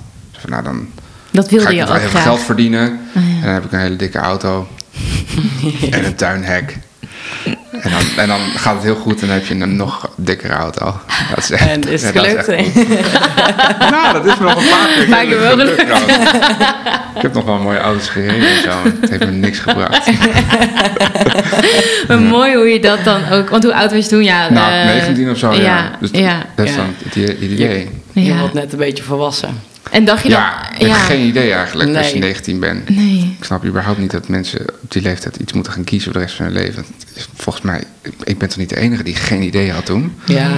[0.48, 0.88] Van, nou, dan
[1.32, 2.24] Dat ga wilde ik je ook wel even graag.
[2.24, 3.00] geld verdienen.
[3.14, 3.20] ja.
[3.22, 4.68] En dan heb ik een hele dikke auto.
[5.92, 6.78] en een tuinhek.
[7.82, 10.54] En dan, en dan gaat het heel goed en dan heb je een nog dikkere
[10.54, 11.00] auto.
[11.30, 12.48] Dat is echt, En is het gelukt?
[13.92, 15.60] nou, dat is me nog een paar keer, Paar keer wel.
[17.16, 18.70] Ik heb nog wel mooie auto's gereden en zo.
[19.02, 20.10] Het heeft me niks gebracht.
[22.08, 23.50] Maar mooi hoe je dat dan ook...
[23.50, 24.24] Want hoe oud was je toen?
[24.24, 25.60] Ja, Nou, eh, 19 of zo, ja.
[25.62, 26.46] Ja, Dus ja.
[26.56, 26.78] dat is Ja.
[26.78, 27.90] dan het i- idee.
[28.12, 28.38] Je ja.
[28.38, 29.50] wordt net een beetje volwassen.
[29.98, 30.80] En dacht je Ja, dan...
[30.88, 32.22] ik heb geen idee eigenlijk als je Nee.
[32.22, 32.90] 19 bent.
[32.90, 33.36] Nee.
[33.40, 36.26] Ik snap überhaupt niet dat mensen op die leeftijd iets moeten gaan kiezen voor de
[36.28, 36.86] rest van hun leven.
[37.36, 37.84] Volgens mij,
[38.24, 40.14] ik ben toch niet de enige die geen idee had toen?
[40.26, 40.50] Ja,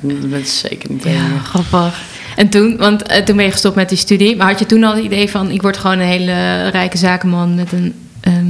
[0.00, 0.20] Nee.
[0.30, 2.00] dat is zeker niet Ja, grappig.
[2.36, 4.36] En toen, want eh, toen ben je gestopt met die studie.
[4.36, 5.50] Maar had je toen al het idee van...
[5.50, 7.94] ik word gewoon een hele rijke zakenman met een...
[8.20, 8.46] ehm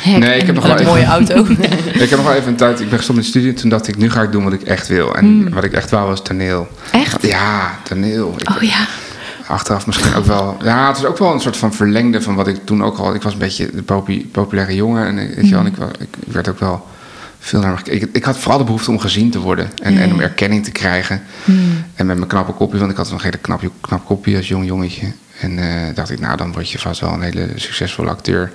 [0.00, 1.46] hek Nee, ik en heb nog een wel Een even- mooie auto.
[2.04, 3.88] Ik heb nog wel even een tijd, ik ben gestopt met studie en toen dacht
[3.88, 5.16] ik, nu ga ik doen wat ik echt wil.
[5.16, 6.68] En wat ik echt wou was toneel.
[6.92, 7.26] Echt?
[7.26, 8.34] Ja, toneel.
[8.38, 8.86] Ik, Oh ja.
[9.46, 10.56] Achteraf misschien ook wel.
[10.64, 13.14] Ja, het is ook wel een soort van verlengde van wat ik toen ook al.
[13.14, 15.76] Ik was een beetje de popi- populaire jongen en, eh, weet je wel, en ik,
[15.98, 16.86] ik werd ook wel
[17.38, 17.80] veel naar.
[17.84, 20.70] Ik, ik had vooral de behoefte om gezien te worden en, en om erkenning te
[20.70, 21.22] krijgen.
[21.44, 21.84] Hmm.
[21.94, 24.48] En met mijn knappe kopje, want ik had nog een hele knap, knap kopje als
[24.48, 25.12] jong jongetje.
[25.40, 28.52] En eh, dacht ik, nou dan word je vast wel een hele succesvolle acteur.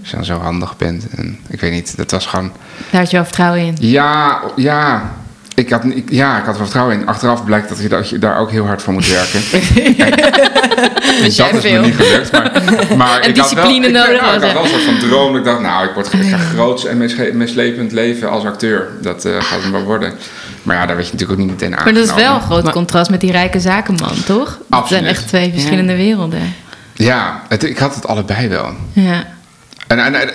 [0.00, 1.06] Als je dan zo handig bent.
[1.16, 2.52] En ik weet niet, dat was gewoon...
[2.90, 3.76] Daar had je wel vertrouwen in.
[3.78, 5.12] Ja, ja.
[5.54, 7.06] Ik had, ik- ja, ik had er wel vertrouwen in.
[7.06, 9.40] Achteraf blijkt dat je, dat je daar ook heel hard voor moet werken.
[11.30, 12.32] Jij dat is me niet gelukt.
[12.32, 12.62] Maar,
[12.96, 14.82] maar En ik had wel, discipline ik, nodig nou, ik was, had wel een soort
[14.82, 15.36] van droom.
[15.36, 16.96] Ik dacht, nou, ik word ik ga groots en
[17.36, 18.88] mislepend leven als acteur.
[19.00, 20.12] Dat eh, gaat het maar worden.
[20.62, 21.84] Maar ja, daar weet je natuurlijk ook niet meteen aan.
[21.84, 24.58] Maar dat is wel een groot contrast met die rijke zakenman, toch?
[24.66, 26.54] Dat zijn echt twee verschillende werelden.
[26.94, 28.70] Ja, het, ik had het allebei wel.
[28.92, 29.26] Ja.
[29.98, 30.30] En, en,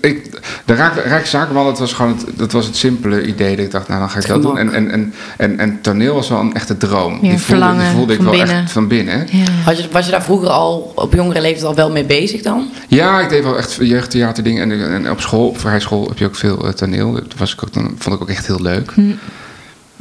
[0.00, 0.30] ik,
[0.64, 3.56] de Zakenman, dat was gewoon het, dat was het simpele idee.
[3.56, 4.58] Dat ik dacht, nou dan ga ik dat doen.
[4.58, 7.18] En, en, en, en, en toneel was wel een echte droom.
[7.22, 8.62] Ja, die, voelde, die voelde ik van wel binnen.
[8.62, 9.26] echt van binnen.
[9.30, 9.50] ja.
[9.64, 12.70] Had je, was je daar vroeger al op jongere leeftijd al wel mee bezig dan?
[12.88, 14.70] Ja, ik deed wel echt jeugdtheaterdingen.
[14.70, 17.12] En, en op school, op vrij school, heb je ook veel eh, toneel.
[17.12, 18.90] Dat was ik ook, dan, vond ik ook echt heel leuk.
[18.94, 19.02] Hm.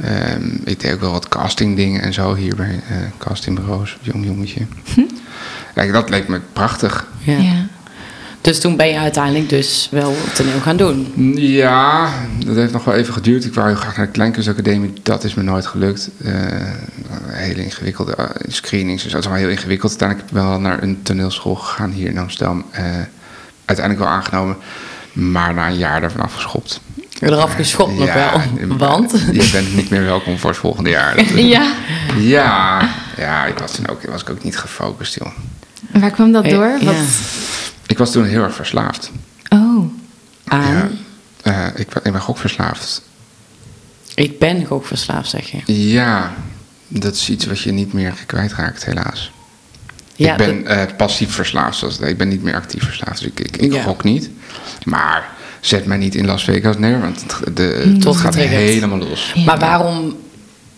[0.01, 3.97] Ehm, ik deed ook wel wat castingdingen en zo hier bij eh, castingbureaus.
[4.01, 4.61] Jong jongetje.
[4.93, 5.01] Hm.
[5.73, 7.07] Kijk, dat leek me prachtig.
[7.19, 7.37] Ja.
[7.37, 7.67] Ja.
[8.43, 11.13] Dus toen ben je uiteindelijk dus wel toneel gaan doen.
[11.35, 12.09] Ja,
[12.45, 13.45] dat heeft nog wel even geduurd.
[13.45, 14.93] Ik wou heel graag naar de Kleinkunstacademie.
[15.03, 16.09] Dat is me nooit gelukt.
[16.23, 16.31] Eh
[17.27, 19.03] hele ingewikkelde eh, screenings.
[19.03, 19.91] Dus dat is wel heel ingewikkeld.
[19.91, 22.65] Uiteindelijk ben ik wel naar een toneelschool gegaan hier in Amsterdam.
[22.71, 22.83] Eh,
[23.65, 24.55] uiteindelijk wel aangenomen.
[25.13, 26.79] Maar na een jaar daarvan afgeschopt.
[27.19, 28.77] Eraf geschopt nog Ja, wel.
[28.77, 29.11] Want?
[29.31, 31.15] Je bent niet meer welkom voor het volgende jaar.
[31.15, 31.73] Dat- ja.
[32.17, 35.31] ja, ja ik was toen ook, was ik ook niet gefocust, joh.
[35.91, 36.77] Waar kwam dat door?
[36.81, 36.93] Ja.
[37.93, 39.11] Ik was toen heel erg verslaafd.
[39.49, 39.85] Oh.
[40.47, 40.73] Aan.
[40.73, 40.89] Ja.
[41.43, 43.01] Eh, ik, ben- ik ben gokverslaafd.
[44.15, 45.89] Ik ben gokverslaafd, zeg je.
[45.89, 46.33] Ja,
[46.87, 49.31] dat is iets wat je niet meer kwijtraakt, helaas.
[50.15, 52.09] Ja, ik ben eh, passief verslaafd, zoals heet.
[52.09, 53.83] Ik ben niet meer actief verslaafd, dus ik, ik, ik Ja.
[53.83, 54.29] gok niet.
[54.85, 55.29] Maar
[55.59, 59.31] zet mij niet in Las Vegas neer, want het, de, het gaat helemaal los.
[59.35, 59.43] Ja.
[59.43, 60.17] Maar waarom...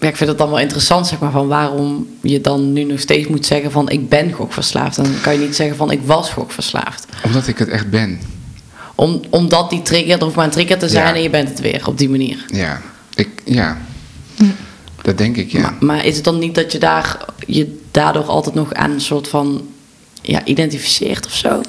[0.06, 3.00] Ja, ik vind het dan wel interessant, zeg maar, van waarom je dan nu nog
[3.00, 4.96] steeds moet zeggen van ik ben gokverslaafd.
[4.96, 7.06] Dan kan je niet zeggen van ik was gokverslaafd.
[7.24, 8.20] Omdat ik het echt ben.
[8.96, 11.13] Om, omdat die trigger, er hoeft maar een trigger te zijn Ja.
[11.13, 12.46] en je bent het weer op die manier.
[12.48, 12.82] Ja,
[13.15, 13.78] ik, ja.
[15.02, 15.60] dat denk ik, ja.
[15.60, 19.02] Maar, maar is het dan niet dat je daar je daardoor altijd nog aan een
[19.02, 19.68] soort van
[20.22, 21.62] ja, identificeert of zo?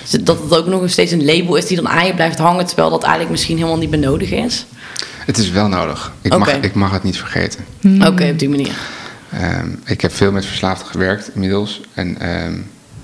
[0.00, 2.66] Dus dat het ook nog steeds een label is die dan aan je blijft hangen,
[2.66, 4.66] terwijl dat eigenlijk misschien helemaal niet meer nodig is?
[5.24, 6.12] Het is wel nodig.
[6.20, 7.64] Ik, mag, ik mag het niet vergeten.
[8.00, 8.74] Oké, op die manier.
[9.30, 11.80] Ehm, ik heb veel met verslaafden gewerkt inmiddels.
[11.94, 12.54] En ehm,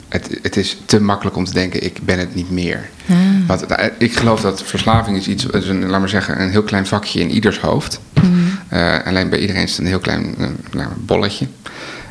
[0.09, 2.88] het, het is te makkelijk om te denken, ik ben het niet meer.
[3.09, 3.16] Ah.
[3.46, 6.62] Want eh, ik geloof dat verslaving is iets, is een, laat maar zeggen, een heel
[6.62, 8.00] klein vakje in ieders hoofd.
[8.68, 11.46] Eh, alleen bij iedereen is het een heel klein eh, nou, bolletje.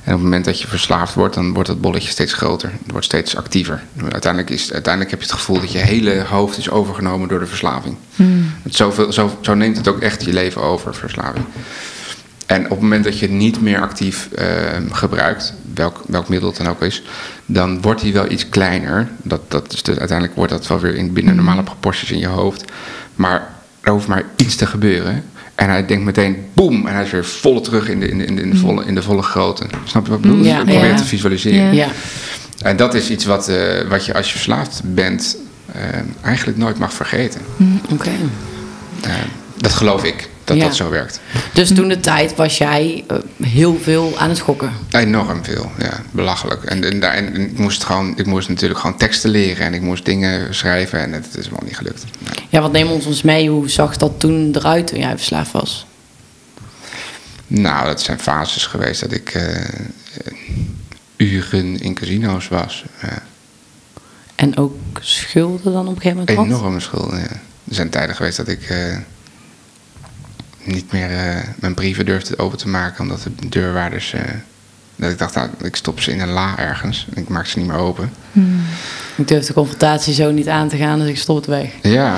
[0.10, 2.72] En op het moment dat je verslaafd wordt, dan wordt dat bolletje steeds groter.
[2.72, 3.84] Het wordt steeds actiever.
[4.12, 7.45] Uiteindelijk, is, uiteindelijk heb je het gevoel dat je hele hoofd is overgenomen door de
[7.45, 7.98] verslaving.
[8.63, 11.45] Het zoveel, zo, zo neemt het ook echt je leven over, verslaving.
[12.45, 14.48] En op het moment dat je het niet meer actief eh,
[14.91, 17.04] gebruikt, welk, welk middel het dan ook is,
[17.45, 19.10] dan wordt die wel iets kleiner.
[19.22, 22.28] Dat, dat is dus, uiteindelijk wordt dat wel weer in, binnen normale proporties in je
[22.28, 22.72] hoofd.
[23.15, 23.50] Maar
[23.82, 25.24] er hoeft maar iets te gebeuren.
[25.60, 28.26] En hij denkt meteen, boem, en hij is weer volle terug in de, in de,
[28.26, 29.65] in de, in de, volle, in de volle grootte.
[29.86, 30.43] Snap je wat ik bedoel?
[30.45, 30.95] Ja, ik probeer ja.
[30.95, 31.74] te visualiseren.
[31.74, 31.88] Ja.
[32.62, 35.82] En dat is iets wat, eh, wat je als je verslaafd bent eh,
[36.22, 37.41] eigenlijk nooit mag vergeten.
[37.91, 38.10] Oké.
[39.02, 39.12] Eh,
[39.58, 40.63] dat geloof ik, dat Ja.
[40.63, 41.19] dat zo werkt.
[41.53, 44.71] Dus toen de tijd was jij eh, heel veel aan het gokken.
[44.91, 46.63] Enorm veel, ja, belachelijk.
[46.63, 50.55] En, en, ik, moest gewoon, ik moest natuurlijk gewoon teksten leren en ik moest dingen
[50.55, 52.03] schrijven en het, is helemaal niet gelukt.
[52.19, 52.45] Nee.
[52.49, 53.49] Ja, wat neem ons ons mee?
[53.49, 55.85] Hoe zag dat toen eruit toen jij verslaafd was?
[57.47, 59.65] Nou, dat zijn fases geweest dat ik eh,
[61.15, 62.83] uren in casino's was.
[63.01, 63.23] Ja.
[64.35, 66.51] En ook schulden dan op een gegeven moment?
[66.51, 67.29] Enorme schulden, ja.
[67.69, 68.97] Er zijn tijden geweest dat ik eh,
[70.63, 74.13] niet meer eh, mijn brieven durfde open te maken, omdat de deurwaarders...
[74.13, 74.22] eh,
[74.95, 77.58] dat ik dacht, nou, ik stop ze in een la ergens en ik maak ze
[77.60, 78.12] niet meer open.
[79.15, 81.69] Ik durf de confrontatie zo niet aan te gaan, dus ik stop het weg.
[81.82, 82.15] Ja,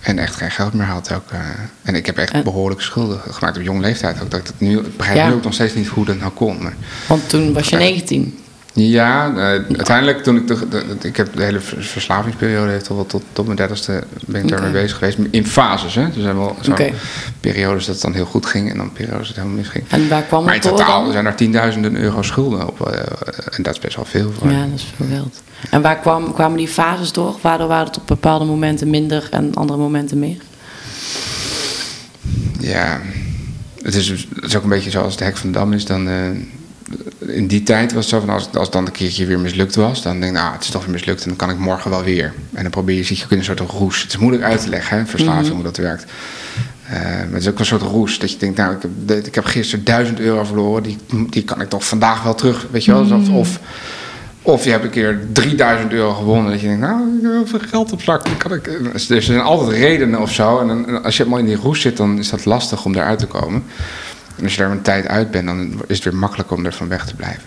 [0.00, 1.30] en echt geen geld meer had ook.
[1.30, 1.38] eh.
[1.82, 4.22] en ik heb echt behoorlijk schulden gemaakt op jonge leeftijd.
[4.22, 5.28] Ook dat ik, nu, ik begrijp Ja.
[5.28, 6.62] nu ook nog steeds niet hoe dat nou kon.
[6.62, 6.74] Maar,
[7.06, 8.38] Want toen was je 19.
[8.72, 9.36] Ja, eh,
[9.76, 10.46] uiteindelijk toen ik...
[10.46, 12.70] De, ik heb de hele vers- verslavingsperiode...
[12.70, 15.18] Heeft al wel tot, tot mijn dertigste ben ik daarmee bezig geweest.
[15.30, 16.06] In fases, hè.
[16.06, 16.90] Dus er zijn wel Oké.
[17.40, 18.70] periodes dat het dan heel goed ging...
[18.70, 19.84] en dan periodes dat het helemaal misging.
[19.88, 21.12] En waar kwam Maar in het door totaal dan?
[21.12, 22.86] zijn er tienduizenden euro schulden op.
[22.90, 22.98] eh,
[23.56, 24.50] en dat is best wel veel voor.
[24.50, 25.42] Ja, dat is veel geld.
[25.70, 27.36] En waar kwam, kwamen die fases door?
[27.40, 30.36] Waardoor waren het op bepaalde momenten minder en andere momenten meer?
[32.60, 33.00] Ja,
[33.82, 35.84] het is, het is ook een beetje zoals het hek van de dam is.
[35.84, 36.14] Dan, eh,
[37.18, 39.74] in die tijd was het zo van als, als het dan een keertje weer mislukt
[39.74, 41.90] was, dan denk ik, nou, het is toch weer mislukt en dan kan ik morgen
[41.90, 42.32] wel weer.
[42.52, 44.02] En dan probeer je, zit je een soort roes.
[44.02, 45.54] Het is moeilijk uit te leggen, hè, verslaving, Mhm.
[45.54, 46.04] hoe dat werkt.
[46.86, 48.18] Eh, maar het is ook een soort roes.
[48.18, 50.98] Dat je denkt, nou, ik heb, ik heb gisteren 1000 euro verloren, die,
[51.30, 53.04] die kan ik toch vandaag wel terug, weet je wel.
[53.04, 53.34] Mhm.
[53.34, 53.60] Of,
[54.42, 56.50] of je hebt een keer 3000 euro gewonnen.
[56.52, 58.22] Dat je denkt, nou, ik heb heel veel geld op zak.
[58.38, 58.70] Kan ik...
[58.92, 60.58] Dus er zijn altijd redenen of zo.
[60.58, 63.18] En dan- als je helemaal in die roes zit, dan is dat lastig om eruit
[63.18, 63.62] te komen.
[64.40, 66.72] En als je daar een tijd uit bent, dan is het weer makkelijker om er
[66.72, 67.42] van weg te blijven.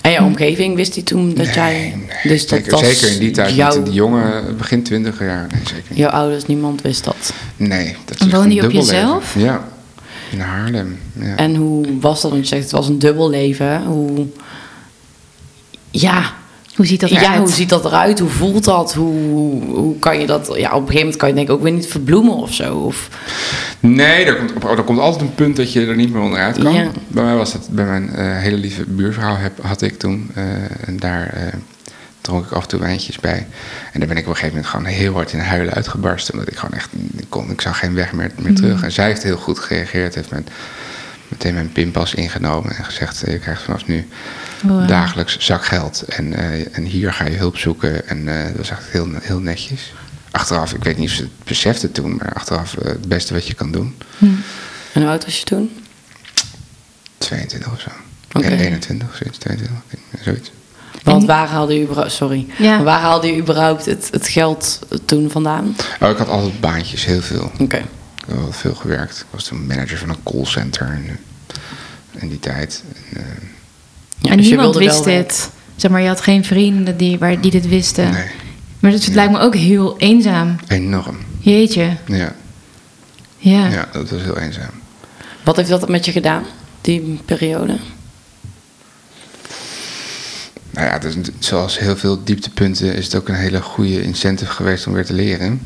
[0.00, 1.94] En je omgeving, wist die toen dat Nee, jij...
[1.96, 5.46] nee, dus dat zeker, was zeker in die tijd, jouw, die jonge, begin twintiger jaar.
[5.52, 5.98] Nee, zeker niet.
[5.98, 7.32] jouw ouders, niemand wist dat.
[7.56, 9.34] Nee, dat is woonde een je op dubbel jezelf?
[9.34, 9.50] leven.
[9.50, 9.68] Ja,
[10.30, 10.98] in Haarlem.
[11.12, 11.36] Ja.
[11.36, 12.30] En hoe was dat?
[12.30, 13.84] Want je zegt, het was een dubbel leven.
[13.84, 14.26] Hoe...
[15.90, 16.34] Ja,
[16.76, 17.38] Hoe ziet dat ja, eruit?
[17.38, 18.18] hoe ziet dat eruit?
[18.18, 18.94] Hoe voelt dat?
[18.94, 20.46] Hoe, hoe kan je dat...
[20.46, 22.74] Ja, op een gegeven moment kan je denk ik ook weer niet verbloemen of zo.
[22.76, 23.08] Of,
[23.80, 26.74] Nee, er komt, er komt altijd een punt dat je er niet meer onderuit kan.
[26.74, 26.90] Ja.
[27.08, 30.30] Bij mij was dat, bij mijn eh, hele lieve buurvrouw heb, had ik toen.
[30.34, 30.44] eh,
[30.88, 31.42] en daar eh,
[32.20, 33.46] dronk ik af en toe wijntjes bij.
[33.92, 36.34] En daar ben ik op een gegeven moment gewoon heel hard in huilen uitgebarsten.
[36.34, 38.82] Omdat ik gewoon echt, ik, kon, ik zag geen weg meer, meer terug.
[38.82, 40.14] En zij heeft heel goed gereageerd.
[40.14, 40.50] Heeft met,
[41.28, 44.08] meteen mijn pinpas ingenomen en gezegd, eh, je krijgt vanaf nu
[44.62, 44.88] Wow.
[44.88, 46.02] dagelijks zakgeld.
[46.02, 48.08] En, eh, en hier ga je hulp zoeken.
[48.08, 49.92] En eh, dat was echt heel, heel netjes.
[50.30, 53.54] Achteraf, ik weet niet of ze het besefte toen, maar achteraf het beste wat je
[53.54, 53.96] kan doen.
[54.92, 55.70] en hoe oud was je toen?
[57.18, 57.88] 22 of zo.
[58.32, 58.48] Oké.
[58.48, 60.50] Nee, 21 of zoiets, 22, ik denk, zoiets.
[61.02, 62.12] Want waar haalde je überhaupt...
[62.12, 62.46] Sorry.
[62.58, 62.82] Ja.
[62.82, 65.76] Waar haalde je überhaupt het, het geld toen vandaan?
[66.00, 67.50] Oh, ik had altijd baantjes, heel veel.
[67.58, 67.82] Oké.
[68.26, 69.18] Heb altijd veel gewerkt.
[69.20, 71.16] Ik was toen manager van een callcenter in,
[72.20, 72.82] in die tijd.
[73.12, 73.26] En, eh,
[74.18, 75.50] Ja, en dus niemand wist dit.
[75.76, 78.10] Zeg maar, je had geen vrienden die, waar, die dit wisten.
[78.12, 78.30] nee,
[78.80, 80.56] Maar het lijkt me ook heel eenzaam.
[80.68, 81.16] enorm.
[81.38, 81.96] Jeetje.
[82.06, 82.34] Ja,
[83.38, 83.66] Ja.
[83.68, 84.70] ja, dat was heel eenzaam.
[85.44, 86.44] Wat heeft dat met je gedaan,
[86.80, 87.76] die periode?
[90.70, 94.86] Nou ja, nat- zoals heel veel dieptepunten is het ook een hele goede incentive geweest
[94.86, 95.60] om weer te leren.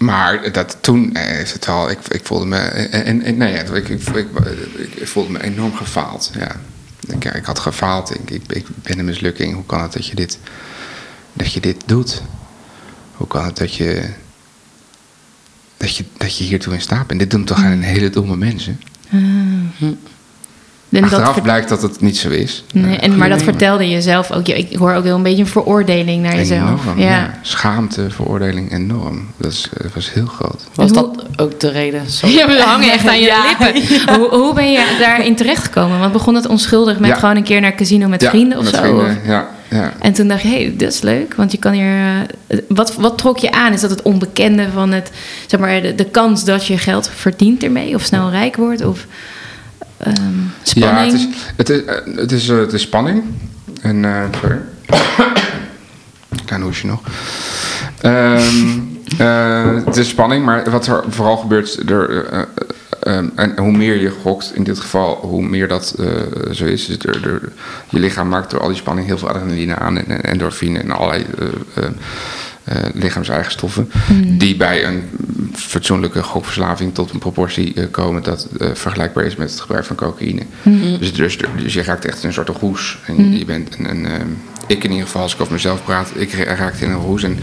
[0.00, 3.52] Maar dat, toen eh, heeft het wel, ik, ik voelde me, en, en, en, nee,
[3.52, 4.28] ja, ik, ik, ik,
[4.94, 6.30] ik voelde me enorm gefaald.
[6.38, 6.56] Ja.
[7.00, 9.54] Ik, ik had gefaald, ik, ik, ik ben een mislukking.
[9.54, 10.38] Hoe kan het dat je dit,
[11.32, 12.22] dat je dit doet?
[13.14, 14.08] Hoe kan het dat je,
[15.76, 17.20] dat je, dat je hiertoe in staat bent?
[17.20, 18.80] Dit doen toch een hele domme mensen?
[20.90, 22.64] En Achteraf blijkt dat het niet zo is.
[22.72, 24.46] nee, en, maar dat vertelde je zelf ook.
[24.46, 26.82] Ja, Ik hoor ook wel een beetje een veroordeling naar jezelf.
[26.84, 27.08] Enorm, ja.
[27.08, 27.38] ja.
[27.42, 29.28] Schaamte, veroordeling, enorm.
[29.36, 30.62] Dat, is, dat was heel groot.
[30.74, 32.02] Was dat ook de reden?
[32.10, 32.34] Sorry.
[32.36, 33.42] Ja, we hangen echt aan je Ja.
[33.58, 33.82] lippen.
[34.18, 35.98] Hoe, hoe ben je daarin terechtgekomen?
[35.98, 37.16] Want begon het onschuldig met Ja.
[37.16, 38.80] gewoon een keer naar casino met Ja, vrienden of met zo?
[38.80, 39.92] vrienden, ja, ja.
[39.98, 42.26] En toen dacht je, hé, dat is leuk, want je kan hier...
[42.46, 43.72] eh, wat, wat trok je aan?
[43.72, 45.10] Is dat het onbekende van het,
[45.46, 47.94] zeg maar, de, de kans dat je geld verdient ermee?
[47.94, 48.84] Of snel rijk wordt?
[48.84, 49.06] Of
[50.00, 50.16] ehm,
[50.62, 50.98] spanning?
[50.98, 53.22] Ja, het is, het is, eh, het is, eh, het is spanning.
[53.82, 54.58] En, eh sorry.
[56.46, 57.00] Klein hoesje nog.
[58.00, 58.78] Ehm,
[59.18, 61.90] eh, het is spanning, maar wat er vooral gebeurt...
[61.90, 62.46] Er, eh, eh,
[63.18, 65.94] eh, en hoe meer je gokt, in dit geval, hoe meer dat
[66.52, 66.86] zo is.
[66.86, 67.52] Dus er, er-
[67.88, 70.90] je lichaam maakt door al die spanning heel veel adrenaline aan en, en endorfine en
[70.90, 71.26] allerlei
[72.94, 73.90] lichaamseigen stoffen.
[74.38, 75.02] Die bij een
[75.54, 79.96] fatsoenlijke gokverslaving tot een proportie eh, komen dat eh, vergelijkbaar is met het gebruik van
[79.96, 80.42] cocaïne.
[80.98, 82.98] Dus, dus, dus je raakt echt in een soort roes.
[83.06, 84.26] En je bent een, een, ehm,
[84.66, 87.22] ik in ieder geval, als ik over mezelf praat, ik ra- raakte in een roes
[87.22, 87.38] en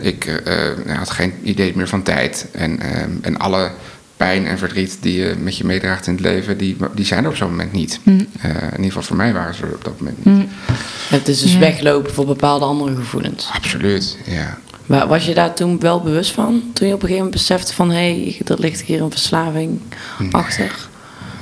[0.00, 2.46] ik eh, eh, had geen idee meer van tijd.
[2.52, 3.70] En, ehm, en alle
[4.16, 7.30] pijn en verdriet die je met je meedraagt in het leven, die, die zijn er
[7.30, 8.00] op zo'n moment niet.
[8.04, 8.12] Eh,
[8.50, 10.48] in ieder geval voor mij waren ze er op dat moment niet.
[11.08, 11.58] Het is dus Ja.
[11.58, 13.50] weglopen voor bepaalde andere gevoelens.
[13.54, 14.58] Absoluut, ja.
[14.86, 16.62] Maar was je daar toen wel bewust van?
[16.72, 17.90] Toen je op een gegeven moment besefte van...
[17.90, 19.80] hé, hey, er ligt hier een verslaving
[20.30, 20.72] achter.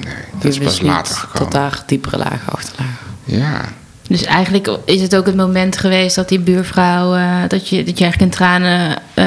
[0.04, 1.38] Nee, Je dat is pas later gekomen.
[1.42, 2.96] dat daar diepere lagen achter lagen.
[3.24, 3.60] Ja,
[4.08, 7.98] Dus eigenlijk is het ook het moment geweest dat die buurvrouw, eh, dat, je, dat
[7.98, 9.26] je eigenlijk in tranen eh,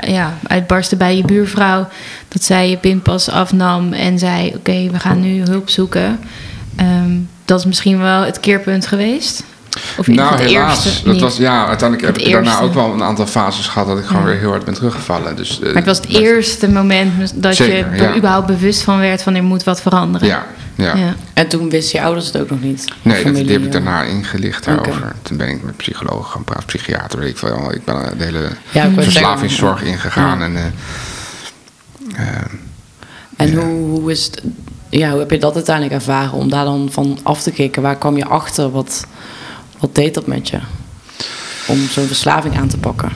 [0.00, 1.88] ja, uitbarstte bij je buurvrouw.
[2.28, 6.20] Dat zij je pinpas afnam en zei: Oké, we gaan nu hulp zoeken.
[6.76, 9.44] Ehm, dat is misschien wel het keerpunt geweest.
[9.98, 10.84] Of in nou het helaas.
[10.84, 11.22] eerste dat niet.
[11.22, 14.22] was, ja, uiteindelijk heb ik daarna ook wel een aantal fases gehad dat ik gewoon
[14.22, 14.28] Ja.
[14.28, 15.36] weer heel hard ben teruggevallen.
[15.36, 18.16] Dus, eh, Maar het was het eerste moment dat Zeker, je er ja.
[18.16, 20.28] überhaupt bewust van werd van er moet wat veranderen.
[20.28, 20.96] Ja, ja.
[20.96, 21.14] Ja.
[21.32, 22.84] En toen wisten je ouders het ook nog niet?
[23.02, 23.72] Nee, dat, die heb ik eh?
[23.72, 25.12] daarna ingelicht daarover.
[25.22, 27.72] Toen ben ik met psychologen gaan praten, psychiater, weet ik veel.
[27.74, 28.48] Ik ben de hele
[28.94, 30.38] verslavingszorg ingegaan.
[30.38, 30.44] Ja.
[30.44, 30.64] En, eh,
[32.14, 32.42] eh,
[33.36, 33.56] En Ja.
[33.56, 34.42] hoe, hoe, is het,
[34.88, 37.82] ja, hoe heb je dat uiteindelijk ervaren om daar dan van af te kicken?
[37.82, 38.70] Waar kwam je achter?
[38.70, 39.06] Wat,
[39.80, 40.58] wat deed dat met je?
[41.66, 43.12] Om zo'n verslaving aan te pakken?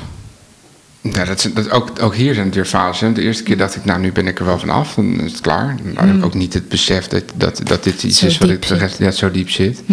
[1.01, 3.07] Ja, dat, is- dat, ook, ook hier zijn het weer fasen.
[3.07, 3.13] hè.
[3.13, 4.95] De eerste keer dacht ik, nou, nu ben ik er wel van af.
[4.95, 5.77] Dan is het klaar.
[5.95, 8.49] Dan heb ik ook niet het besef dat, dat, dat dit iets Zo is wat
[8.51, 9.83] ik de rest, ja, zo diep zit.
[9.87, 9.93] Hm.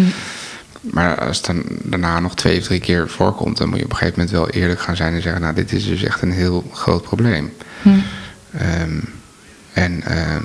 [0.80, 3.56] Maar als het dan daarna nog twee of drie keer voorkomt...
[3.56, 5.40] dan moet je op een gegeven moment wel eerlijk gaan zijn en zeggen...
[5.40, 7.52] nou, dit is dus echt een heel groot probleem.
[7.82, 7.88] Hm.
[8.58, 8.98] Ehm,
[9.72, 10.44] en, ehm,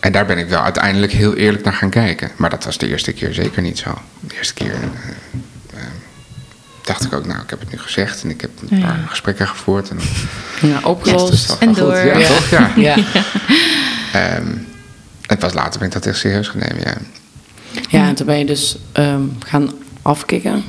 [0.00, 2.30] en daar ben ik wel uiteindelijk heel eerlijk naar gaan kijken.
[2.36, 3.98] Maar dat was de eerste keer zeker niet zo.
[4.20, 5.86] De eerste keer eh, eh,
[6.84, 8.22] dacht ik ook, nou, ik heb het nu gezegd...
[8.22, 8.86] en ik heb een Ja.
[8.86, 9.90] paar gesprekken gevoerd...
[9.90, 9.98] En,
[10.60, 11.56] Ja, opgelost.
[11.60, 11.94] En was door.
[11.96, 12.04] goed.
[12.04, 12.26] Ja, Ja.
[12.26, 12.48] toch?
[12.50, 12.70] Ja.
[12.88, 12.96] Ja.
[14.12, 14.46] Ehm,
[15.26, 16.94] en pas later ben ik dat echt serieus gaan nemen, ja.
[17.88, 19.70] ja, en toen ben je dus ehm, gaan
[20.02, 20.64] afkicken.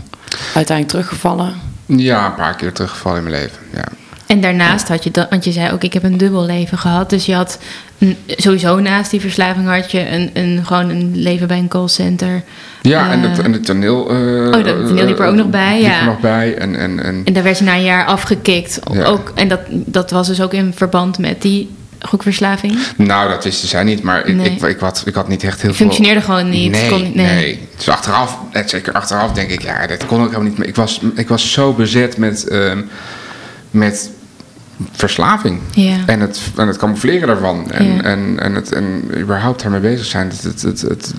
[0.53, 1.53] Uiteindelijk teruggevallen.
[1.85, 3.83] Ja, een paar keer teruggevallen in mijn leven, ja.
[4.27, 7.09] En daarnaast had je dat, want je zei ook, ik heb een dubbel leven gehad.
[7.09, 7.59] Dus je had
[7.97, 12.43] een- sowieso naast die verslaving had je een, een, gewoon een leven bij een callcenter.
[12.81, 14.09] Ja, en, het, Eh, en het toneel...
[14.09, 15.99] eh, dat toneel liep er ook nog bij, ja.
[15.99, 16.75] er nog bij, en...
[16.75, 18.79] en, en En daar werd je na een jaar afgekikt.
[18.91, 19.03] Ja.
[19.03, 22.77] Ook, en dat, dat was dus ook in verband met die gokverslaving.
[22.97, 24.49] Nou, dat wisten zij niet, maar ik, Nee.
[24.49, 25.85] ik, ik, had, ik had niet echt heel veel...
[25.85, 26.71] Functioneerde gewoon niet.
[26.71, 27.25] Nee, Kon niet- nee.
[27.35, 27.67] nee.
[27.75, 30.67] Dus achteraf, zeker achteraf denk ik, ja, dat kon ook helemaal niet meer.
[30.67, 32.81] Ik was, ik was zo bezet met, ehm,
[33.71, 34.09] met
[34.91, 35.59] verslaving.
[35.73, 35.97] Ja.
[36.05, 37.71] En het, en het camoufleren daarvan.
[37.71, 40.29] En, en, en, het, en überhaupt daarmee bezig zijn.
[40.29, 41.13] Het, het, het, het,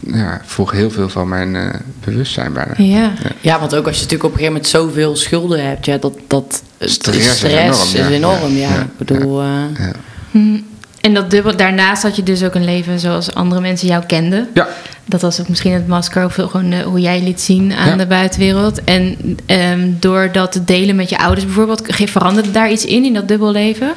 [0.00, 2.72] ja, vroeg heel veel van mijn eh, bewustzijn bijna.
[2.76, 3.12] Ja.
[3.40, 6.18] Ja, want ook als je natuurlijk op een gegeven moment zoveel schulden hebt, ja, dat,
[6.26, 8.08] dat Stress is enorm, is ja.
[8.08, 8.52] enorm.
[8.56, 9.46] Ja, Ja, ik bedoel, eh,
[9.78, 9.92] Ja.
[10.30, 10.58] Hm.
[11.00, 14.48] En dat dubbel, daarnaast had je dus ook een leven zoals andere mensen jou kenden.
[14.54, 14.68] ja.
[15.04, 17.96] Dat was ook misschien het masker of gewoon eh, hoe jij liet zien aan Ja.
[17.96, 18.84] de buitenwereld.
[18.84, 23.14] En ehm, door dat te delen met je ouders bijvoorbeeld, veranderde daar iets in, in
[23.14, 23.92] dat dubbelleven?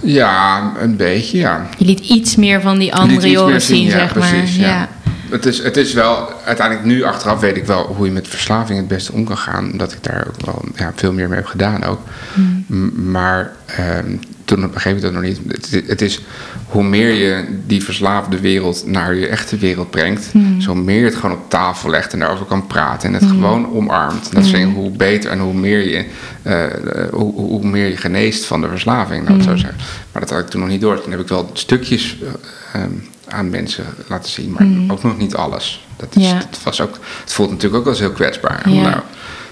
[0.00, 1.66] Ja, een beetje, ja.
[1.78, 4.28] Je liet iets meer van die andere joren zien, ja, zeg maar.
[4.28, 4.66] precies, Ja.
[4.68, 4.88] ja.
[5.30, 8.78] Het, is, het is wel, uiteindelijk nu achteraf weet ik wel hoe je met verslaving
[8.78, 9.70] het beste om kan gaan.
[9.72, 12.00] Omdat ik daar ook wel ja, veel meer mee heb gedaan ook.
[12.34, 13.10] Hmm.
[13.10, 15.72] Maar ehm, toen op een gegeven moment nog niet.
[15.72, 16.20] Het, het is
[16.66, 20.28] hoe meer je die verslaafde wereld naar je echte wereld brengt.
[20.32, 20.60] Hmm.
[20.60, 23.08] Zo meer je het gewoon op tafel legt en daarover kan praten.
[23.08, 24.32] En het gewoon omarmt.
[24.32, 24.74] Dat is Hmm.
[24.74, 26.04] hoe beter en hoe meer je,
[26.42, 26.64] eh,
[27.12, 29.24] hoe, hoe meer je geneest van de verslaving.
[29.24, 29.56] Nou, het Hmm.
[29.56, 29.80] zo zeggen.
[30.12, 31.00] Maar dat had ik toen nog niet door.
[31.02, 32.90] Toen heb ik wel stukjes eh, ehm,
[33.28, 35.86] aan mensen laten zien, maar ook nog niet alles.
[35.96, 36.34] Dat, is, Hmm.
[36.34, 36.44] Ja.
[36.50, 38.70] dat was ook, het voelt natuurlijk ook wel eens heel kwetsbaar.
[38.70, 38.82] Ja.
[38.82, 39.00] Nou,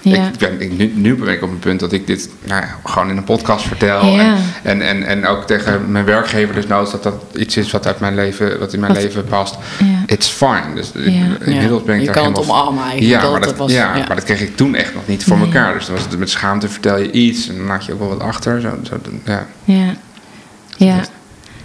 [0.03, 0.27] Ja.
[0.27, 2.75] ik ben, ik, nu, nu ben ik op een punt dat ik dit nou, ja,
[2.83, 4.05] gewoon in een podcast vertel.
[4.05, 4.35] Ja.
[4.63, 7.87] En, en, en, en ook tegen mijn werkgever dus nou, dat dat iets is wat,
[7.87, 9.57] uit mijn leven, wat in mijn Wat- leven past.
[9.79, 9.85] Ja.
[10.05, 10.61] It's fine.
[10.75, 13.39] Dus ik- inmiddels ben ik Je daar kan het helemaal- omarmen eigenlijk, Ja, dat maar
[13.39, 14.05] dat, het was- ja, ja.
[14.07, 15.45] maar dat kreeg ik toen echt nog niet voor Nee.
[15.45, 15.73] elkaar.
[15.73, 18.09] Dus dan was het met schaamte vertel je iets en dan laat je ook wel
[18.09, 18.61] wat achter.
[18.61, 19.45] Zo, zo, ja.
[19.63, 19.93] Ja.
[20.77, 20.95] Ja.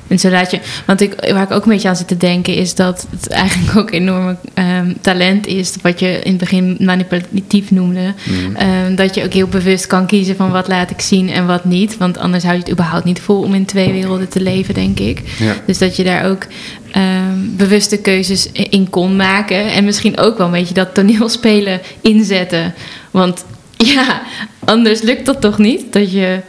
[0.09, 2.55] En zo laat je, want ik, waar ik ook een beetje aan zit te denken,
[2.55, 5.75] is dat het eigenlijk ook enorme ehm, talent is.
[5.83, 8.15] Wat je in het begin manipulatief noemde.
[8.25, 8.57] Mhm.
[8.57, 11.65] Ehm, dat je ook heel bewust kan kiezen van wat laat ik zien en wat
[11.65, 11.97] niet.
[11.97, 14.99] Want anders hou je het überhaupt niet vol om in twee werelden te leven, denk
[14.99, 15.23] ik.
[15.39, 15.55] Ja.
[15.67, 16.47] Dus dat je daar ook
[16.91, 19.73] ehm, bewuste keuzes in kon maken.
[19.73, 22.75] En misschien ook wel een beetje dat toneelspelen inzetten.
[23.11, 23.45] Want
[23.95, 24.23] ja,
[24.65, 25.93] anders lukt dat toch niet?
[25.93, 26.41] Dat je.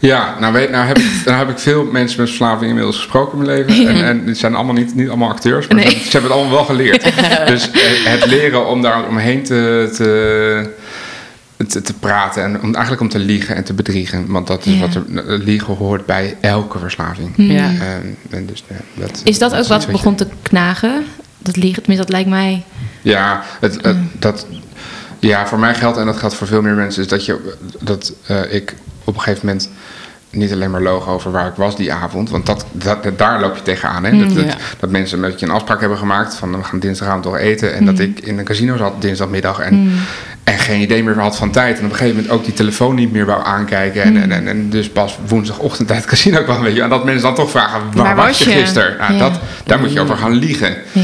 [0.00, 3.38] Ja, nou, weet, nou, heb ik, nou heb ik veel mensen met verslaving inmiddels gesproken
[3.38, 3.88] in mijn leven.
[3.88, 5.84] En, en het zijn allemaal niet, niet allemaal acteurs, maar Nee.
[5.84, 7.02] ze, hebben- ze hebben het allemaal wel geleerd.
[7.52, 10.70] dus eh, het leren om daar omheen te, te,
[11.66, 14.26] te, te praten en om, eigenlijk om te liegen en te bedriegen.
[14.26, 14.80] Want dat is Ja.
[14.80, 17.32] wat er, liegen hoort bij elke verslaving.
[17.36, 17.64] Ja.
[17.80, 19.20] En, en dus, ja, dat, Hmm.
[19.26, 21.04] Is dat ook wat je- begon te knagen?
[21.38, 22.64] Dat liegen, tenminste, dat lijkt mij.
[23.02, 24.46] Ja, het, het- dat,
[25.18, 28.12] ja, voor mij geldt, en dat geldt voor veel meer mensen, is dat, je, dat
[28.26, 28.74] eh, ik
[29.10, 29.68] op een gegeven moment
[30.32, 32.30] niet alleen maar loog over waar ik was die avond.
[32.30, 34.04] Want dat, dat, daar loop je tegenaan.
[34.04, 34.18] Hè?
[34.18, 34.54] Dat, dat, Ja.
[34.78, 37.74] dat mensen met je een afspraak hebben gemaakt van we gaan dinsdagavond toch eten.
[37.74, 39.92] En dat ik in een casino zat dinsdagmiddag en,
[40.44, 41.78] en geen idee meer had van tijd.
[41.78, 44.02] En op een gegeven moment ook die telefoon niet meer wou aankijken.
[44.02, 46.62] En, en, en, en dus pas woensdagochtend uit het casino kwam.
[46.62, 48.56] Weet je, en dat mensen dan toch vragen, waar, Waar was je je?
[48.56, 48.96] gisteren?
[48.98, 49.18] Nou, Ja.
[49.18, 50.76] dat, daar moet je over gaan liegen.
[50.92, 51.00] Ja.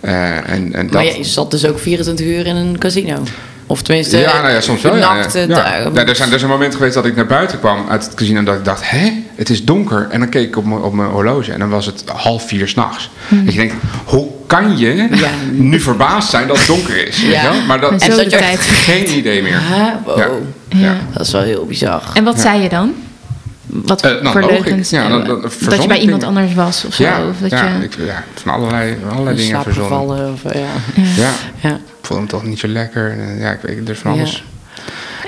[0.00, 3.22] Eh, en, en dat, Maar je zat dus ook 24 uur in een casino.
[3.70, 4.96] Of tenminste, ja, nou ja, soms wel.
[4.96, 5.56] Ja, nachten, ja.
[5.94, 8.14] Ja, er, zijn, er is een moment geweest dat ik naar buiten kwam uit het
[8.14, 10.06] casino en dat ik dacht, hè, het is donker.
[10.10, 12.68] En dan keek ik op mijn, op mijn horloge en dan was het half vier
[12.68, 13.10] s'nachts.
[13.28, 13.44] Hmm.
[13.44, 15.28] Dat je denkt, hoe kan je Ja.
[15.52, 17.22] nu verbaasd zijn dat het donker is?
[17.22, 17.42] Weet Ja.
[17.42, 17.60] je wel?
[17.66, 18.60] Maar dat dat je tijd.
[18.60, 19.60] geen idee meer.
[20.04, 20.18] Wow.
[20.18, 20.26] Ja.
[20.68, 20.78] Ja.
[20.78, 20.96] Ja.
[21.12, 22.02] Dat is wel heel bizar.
[22.14, 22.40] En wat Ja.
[22.42, 22.94] zei je dan?
[23.66, 24.90] Wat Eh, nou, voor leugens?
[24.90, 27.02] Ja, Eh, dat verzon je bij iemand anders was of zo?
[27.02, 30.32] Ja, of dat ja, je, ik, ja, van allerlei, allerlei dingen verzonnen.
[30.32, 30.52] Of
[31.16, 31.30] ja.
[31.60, 31.78] Ja,
[32.08, 33.10] voelde me toch niet zo lekker.
[33.10, 34.44] En, Ja, ik weet dus van alles.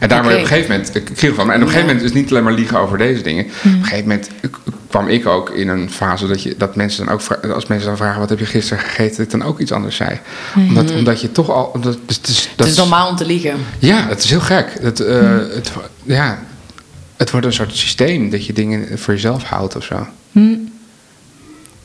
[0.01, 0.29] En daar Oké.
[0.29, 2.31] op een gegeven moment, ik kreeg van, en op een gegeven moment is het niet
[2.31, 3.45] alleen maar liegen over deze dingen.
[3.45, 4.31] Op een gegeven moment
[4.89, 7.21] kwam ik ook in een fase dat, je, dat mensen dan ook,
[7.55, 9.17] als mensen dan vragen: wat heb je gisteren gegeten?
[9.17, 10.19] Dat ik dan ook iets anders zei.
[10.57, 11.65] Omdat, omdat je toch al.
[11.65, 13.55] Omdat, dus, het is, dat Het is normaal om te liegen.
[13.79, 14.77] Ja, het is heel gek.
[14.81, 15.73] Het, eh, het,
[16.03, 16.39] ja,
[17.17, 20.07] het wordt een soort systeem dat je dingen voor jezelf houdt of zo.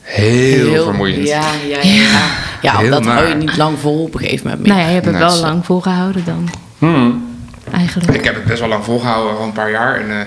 [0.06, 1.28] Heel, vermoeiend.
[1.28, 1.92] Ja, ja, ja.
[1.92, 2.26] Ja,
[2.62, 4.72] ja Heel dat hou je niet lang vol op een gegeven moment meer.
[4.72, 6.48] Nou ja, je hebt het Nee, wel lang volgehouden dan,
[6.78, 7.24] Hmm.
[7.72, 8.10] eigenlijk.
[8.14, 10.00] Ik heb het best wel lang volgehouden, al een paar jaar.
[10.00, 10.26] En, eh,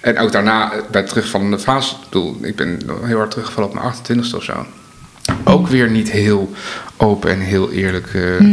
[0.00, 3.68] en ook daarna, eh, bij het terugvallende fase, ik bedoel, ik ben heel hard teruggevallen
[3.68, 4.66] op mijn 28ste of zo.
[5.44, 6.52] Ook weer niet heel
[6.96, 8.06] open en heel eerlijk.
[8.14, 8.46] eh,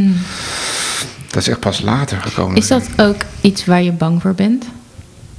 [1.28, 2.58] Dat is echt pas later gekomen.
[2.58, 4.66] Is dat ook iets waar je bang voor bent?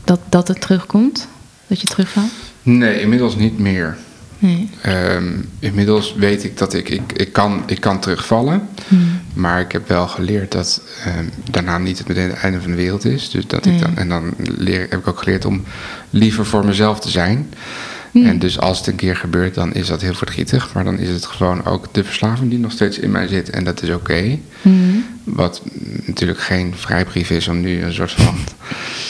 [0.05, 1.29] Dat, dat het terugkomt?
[1.67, 2.31] Dat je terugvalt?
[2.63, 3.97] Nee, inmiddels niet meer.
[4.43, 4.69] Nee.
[4.81, 8.69] Ehm, inmiddels weet ik dat ik, ik, ik, kan, ik kan terugvallen.
[9.35, 12.77] Maar ik heb wel geleerd dat ehm, daarna niet het meteen het einde van de
[12.77, 13.31] wereld is.
[13.31, 15.63] Dus dat ik dan, en dan leer, heb ik ook geleerd om
[16.11, 17.51] liever voor mezelf te zijn.
[18.13, 20.75] En dus als het een keer gebeurt, dan is dat heel verdrietig.
[20.75, 23.51] Maar dan is het gewoon ook de verslaving die nog steeds in mij zit.
[23.51, 24.39] En dat is oké.
[25.25, 25.63] Wat
[26.05, 28.35] natuurlijk geen vrijbrief is om nu een soort van.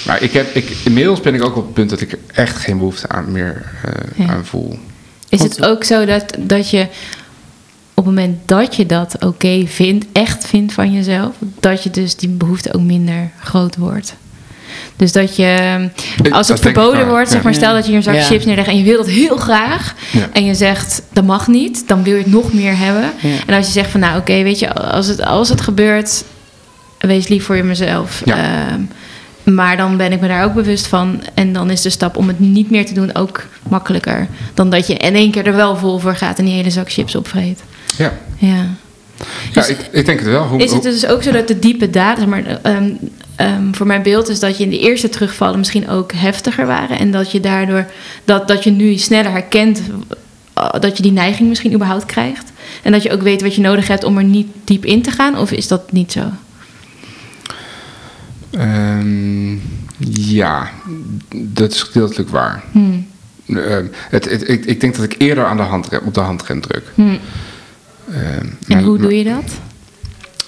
[0.06, 2.56] Maar ik heb, ik, inmiddels ben ik ook op het punt dat ik er echt
[2.56, 3.70] geen behoefte aan meer
[4.14, 4.26] Ja.
[4.26, 4.78] aan voel.
[5.32, 6.80] Is Want- het ook zo dat, dat je
[7.94, 12.16] op het moment dat je dat oké vindt, echt vindt van jezelf, dat je dus
[12.16, 14.14] die behoefte ook minder groot wordt?
[14.96, 15.88] Dus dat je,
[16.30, 17.44] als het verboden wordt, zeg ja.
[17.44, 18.22] maar, stel dat je hier een zak Ja.
[18.22, 20.28] chips neerlegt en je wil dat heel graag, Ja.
[20.32, 23.10] en je zegt dat mag niet, dan wil je het nog meer hebben.
[23.20, 23.36] Ja.
[23.46, 26.24] En als je zegt van nou oké, weet je, als het, als het gebeurt,
[26.98, 28.22] wees lief voor jezelf.
[28.24, 28.36] Ja.
[28.36, 28.80] Ehm,
[29.45, 31.22] maar dan ben ik me daar ook bewust van.
[31.34, 34.26] En dan is de stap om het niet meer te doen ook makkelijker.
[34.55, 36.93] Dan dat je in één keer er wel vol voor gaat en die hele zak
[36.93, 37.62] chips opvreet.
[37.97, 38.49] Ja, Ja.
[38.49, 38.66] ja
[39.53, 40.45] Dus ik, ik denk het wel.
[40.45, 42.90] Hoe, is het dus ook zo dat de diepe daad, zeg maar, ehm,
[43.36, 46.99] ehm, voor mijn beeld is dat je in de eerste terugvallen misschien ook heftiger waren.
[46.99, 47.86] En dat je daardoor,
[48.24, 49.82] dat, dat je nu sneller herkent
[50.55, 52.53] eh, dat je die neiging misschien überhaupt krijgt.
[52.82, 55.11] En dat je ook weet wat je nodig hebt om er niet diep in te
[55.11, 55.38] gaan.
[55.38, 56.20] Of is dat niet zo?
[58.53, 59.53] Ehm,
[60.09, 60.70] ja,
[61.34, 62.62] dat is gedeeltelijk waar.
[62.72, 63.07] Hmm.
[63.48, 66.61] Ehm, het, het- ik, ik denk dat ik eerder aan de handrem, op de handrem
[66.61, 66.84] druk.
[66.94, 67.18] Hmm.
[68.11, 69.44] Ehm, En maar- hoe doe je dat?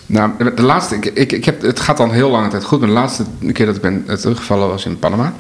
[0.07, 2.79] Nou, de laatste, ik, ik, ik heb, het gaat al heel lange tijd goed.
[2.79, 5.33] Maar de laatste keer dat ik ben eh, teruggevallen was in Panama.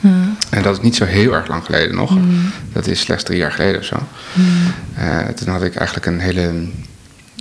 [0.00, 0.36] Hmm.
[0.50, 2.16] En dat is niet zo heel erg lang geleden nog.
[2.72, 3.96] Dat is slechts drie jaar geleden of zo.
[4.94, 6.52] Eh, toen had ik eigenlijk een hele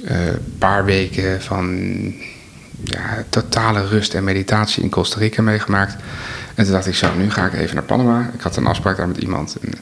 [0.05, 0.17] eh,
[0.57, 1.79] paar weken van
[2.83, 5.95] ja, totale rust en meditatie in Costa Rica meegemaakt.
[6.55, 8.29] En toen dacht ik zo, nu ga ik even naar Panama.
[8.33, 9.57] Ik had een afspraak daar met iemand.
[9.61, 9.73] En,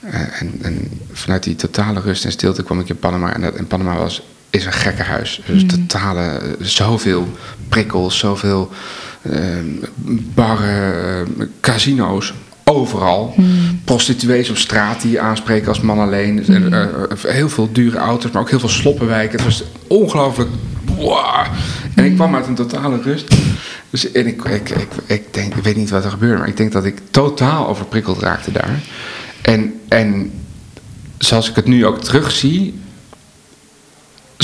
[0.00, 3.34] eh, en, en vanuit die totale rust en stilte kwam ik in Panama.
[3.34, 5.42] En, dat, en Panama was, is een gekke huis.
[5.46, 7.28] Dus totale, eh, zoveel
[7.68, 8.72] prikkels, zoveel
[9.24, 9.40] eh,
[10.34, 12.34] barren, eh, casino's.
[12.66, 13.34] Overal.
[13.84, 16.36] Prostituees op straat die je aanspreken als man alleen.
[16.36, 16.86] Dus, eh,
[17.22, 19.36] heel veel dure auto's, maar ook heel veel sloppenwijken.
[19.36, 20.50] Het was ongelooflijk.
[21.94, 23.34] En ik kwam uit een totale rust.
[23.90, 26.56] Dus en ik, ik, ik, ik, denk, ik weet niet wat er gebeurde, maar ik
[26.56, 28.80] denk dat ik totaal overprikkeld raakte daar.
[29.42, 30.32] En, en
[31.18, 32.74] zoals ik het nu ook terugzie,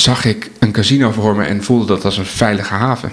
[0.01, 3.13] zag ik een casino voor me en voelde dat als een veilige haven.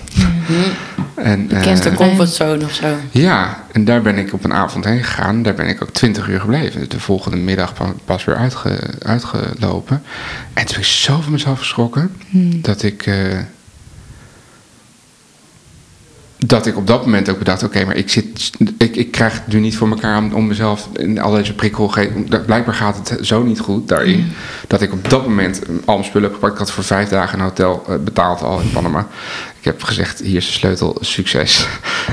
[1.15, 2.85] En, Je kent de eh, comfortzone of zo.
[3.11, 5.43] ja, en daar ben ik op een avond heen gegaan.
[5.43, 6.79] Daar ben ik ook twintig uur gebleven.
[6.79, 10.03] Dus de volgende middag pa- pas weer uitge, uitgelopen.
[10.53, 12.11] En toen ben ik zo van mezelf geschrokken
[12.61, 13.05] dat ik.
[13.05, 13.15] eh,
[16.45, 19.47] dat ik op dat moment ook bedacht: oké, maar ik, zit, ik, ik krijg het
[19.47, 21.93] nu niet voor elkaar om, om mezelf in al deze prikkel.
[22.45, 24.31] Blijkbaar gaat het zo niet goed daarin.
[24.67, 26.53] Dat ik op dat moment al mijn spullen heb gepakt.
[26.53, 29.07] Ik had voor vijf dagen een hotel eh, betaald al in Panama.
[29.59, 31.67] Ik heb gezegd: hier is de sleutel, succes.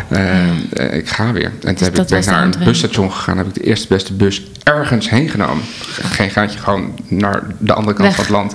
[0.08, 1.52] Eh, eh, ik ga weer.
[1.62, 3.36] En toen heb ik, ben naar een busstation gegaan.
[3.36, 5.64] Heb ik de eerste beste bus ergens heen genomen.
[6.02, 8.16] Geen gaatje, gewoon naar de andere kant Weg.
[8.16, 8.54] van het land.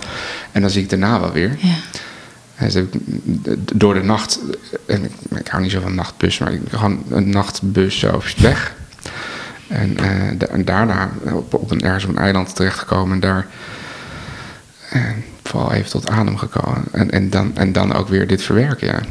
[0.51, 1.57] En dan zie ik daarna wel weer.
[1.59, 1.73] Ja.
[3.75, 4.39] Door de nacht,
[4.85, 8.75] en ik, ik hou niet zo van nachtbus, maar ik, gewoon een nachtbus zo weg.
[9.67, 13.47] En, eh, en daarna op, op een, ergens op een eiland terechtgekomen en daar
[15.43, 16.83] vooral even tot adem gekomen.
[16.91, 19.01] En, en, dan, en dan ook weer dit verwerken, ja.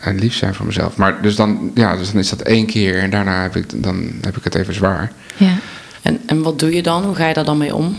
[0.00, 0.96] En lief zijn voor mezelf.
[0.96, 4.10] Maar dus dan, ja, dus dan is dat één keer en daarna heb ik, dan
[4.20, 5.12] heb ik het even zwaar.
[5.36, 5.54] Ja.
[6.02, 7.04] En, en wat doe je dan?
[7.04, 7.96] Hoe ga je daar dan mee om?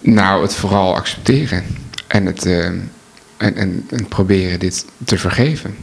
[0.00, 1.64] Nou, het vooral accepteren.
[2.06, 2.90] En, het, eh, en,
[3.36, 5.76] en, en proberen dit te vergeven.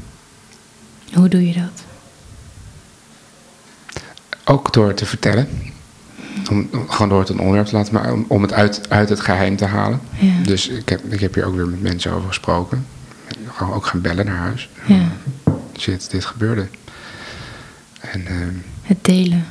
[1.13, 1.84] Hoe doe je dat?
[4.43, 5.47] Ook door te vertellen.
[6.51, 9.09] Om, om- gewoon door het een onderwerp te laten, maar om, om het uit, uit
[9.09, 9.99] het geheim te halen.
[10.19, 10.43] Ja.
[10.43, 12.86] Dus ik heb, ik heb hier ook weer met mensen over gesproken.
[13.47, 14.69] Gewoon ook gaan bellen naar huis.
[14.86, 15.07] Ja.
[15.78, 16.67] Shit, dit gebeurde.
[17.99, 19.45] En, ehm, Het delen.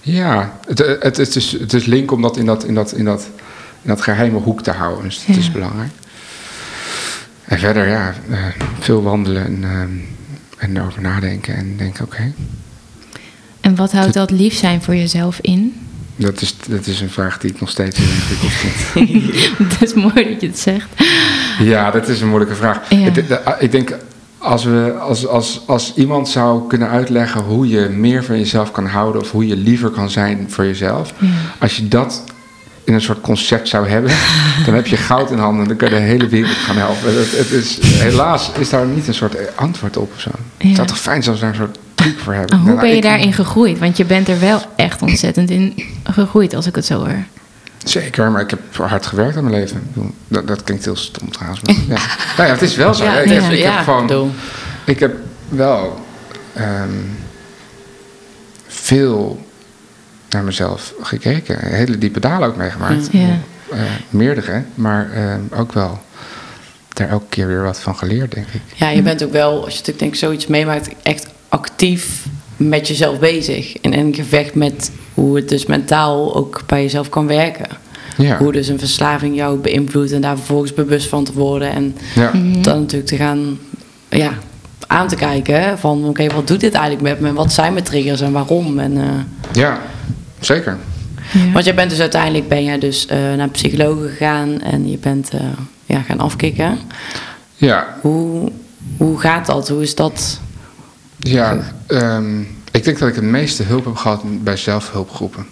[0.00, 3.04] Ja, het, het, het, is, het is link om dat in dat, in dat, in
[3.04, 3.28] dat,
[3.88, 5.04] dat geheime hoek te houden.
[5.04, 5.34] Dus Ja.
[5.36, 5.90] is belangrijk.
[7.44, 8.38] En verder, ja, eh,
[8.78, 9.88] veel wandelen en, ehm,
[10.58, 11.56] en erover nadenken.
[11.56, 12.32] En denken, oké,
[13.60, 15.74] En wat houdt dat lief zijn voor jezelf in?
[16.16, 19.58] dat, is, dat is een vraag die ik nog steeds heel ingewikkeld vind.
[19.72, 20.88] Het is mooi dat je het zegt.
[21.58, 22.90] Ja, dat is een moeilijke vraag.
[22.90, 23.06] Ja.
[23.06, 23.96] Ik, denk- ik denk,
[24.38, 28.86] als, we, als, als, als iemand zou kunnen uitleggen hoe je meer van jezelf kan
[28.86, 29.20] houden...
[29.20, 31.12] of hoe je liever kan zijn voor jezelf...
[31.18, 31.28] Ja.
[31.58, 32.24] als je dat
[32.88, 34.10] in een soort concept zou hebben...
[34.66, 37.18] dan heb je goud in handen en dan kun je de hele wereld gaan helpen.
[37.18, 40.30] Het, het is, helaas is daar niet een soort antwoord op of zo.
[40.56, 40.66] Ja.
[40.66, 42.50] Het zou toch fijn zijn als we daar een soort truc voor hebben.
[42.50, 43.78] En hoe Nou, ben je daarin gegroeid?
[43.78, 45.74] Want je bent er wel echt ontzettend in
[46.04, 47.24] gegroeid, als ik het zo hoor.
[47.84, 49.82] Zeker, maar ik heb hard gewerkt aan mijn leven.
[50.28, 51.62] Dat, dat klinkt heel stom trouwens.
[51.62, 52.00] Maar ja.
[52.36, 53.04] Nou ja, het is wel zo.
[53.04, 54.32] Ja, ik, heb, ik ja, heb gewoon...
[54.84, 55.16] Ik heb
[55.48, 56.04] wel
[56.54, 56.88] ehm,
[58.66, 59.46] veel
[60.30, 61.58] naar mezelf gekeken.
[61.58, 63.08] Hele diepe dalen ook meegemaakt.
[63.12, 63.38] Ja.
[63.70, 66.00] Eh, meerdere, maar ehm, ook wel
[66.98, 68.60] daar elke keer weer wat van geleerd, denk ik.
[68.74, 72.26] Ja, je bent ook wel, als je natuurlijk denk ik zoiets meemaakt, echt actief
[72.56, 73.76] met jezelf bezig.
[73.76, 77.68] En in gevecht met hoe het dus mentaal ook bij jezelf kan werken.
[78.16, 81.70] Ja, Hoe dus een verslaving jou beïnvloedt en daar vervolgens bewust van te worden.
[81.70, 82.30] En ja.
[82.62, 83.58] dan natuurlijk te gaan
[84.08, 84.32] ja,
[84.86, 87.32] aan te kijken van oké, wat doet dit eigenlijk met me?
[87.32, 88.78] Wat zijn mijn triggers en waarom?
[88.78, 89.04] En, eh,
[89.52, 89.80] ja
[90.40, 90.76] zeker.
[91.32, 91.52] Ja.
[91.52, 94.98] want jij bent dus uiteindelijk ben jij dus eh, naar een psycholoog gegaan en je
[94.98, 95.40] bent eh,
[95.86, 96.78] ja, gaan afkicken.
[97.56, 98.52] Ja, Hoe,
[98.96, 99.68] hoe gaat dat?
[99.68, 100.40] Hoe is dat?
[101.18, 105.46] Ja, ehm, ik denk dat ik het meeste hulp heb gehad bij zelfhulpgroepen.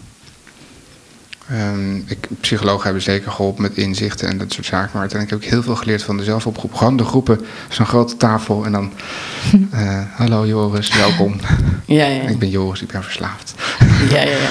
[1.50, 4.90] Ehm, ik, psychologen hebben zeker geholpen met inzichten en dat soort zaken.
[4.92, 6.74] Maar uiteindelijk heb ik heel veel geleerd van de zelfhulpgroep.
[6.74, 8.92] Gewoon de groepen, zo'n grote tafel en dan...
[9.70, 11.40] eh, Hallo Joris, welkom.
[11.84, 13.54] Ja, ja, ik ben Joris, ik ben verslaafd.
[14.14, 14.48] ja, ja, ja.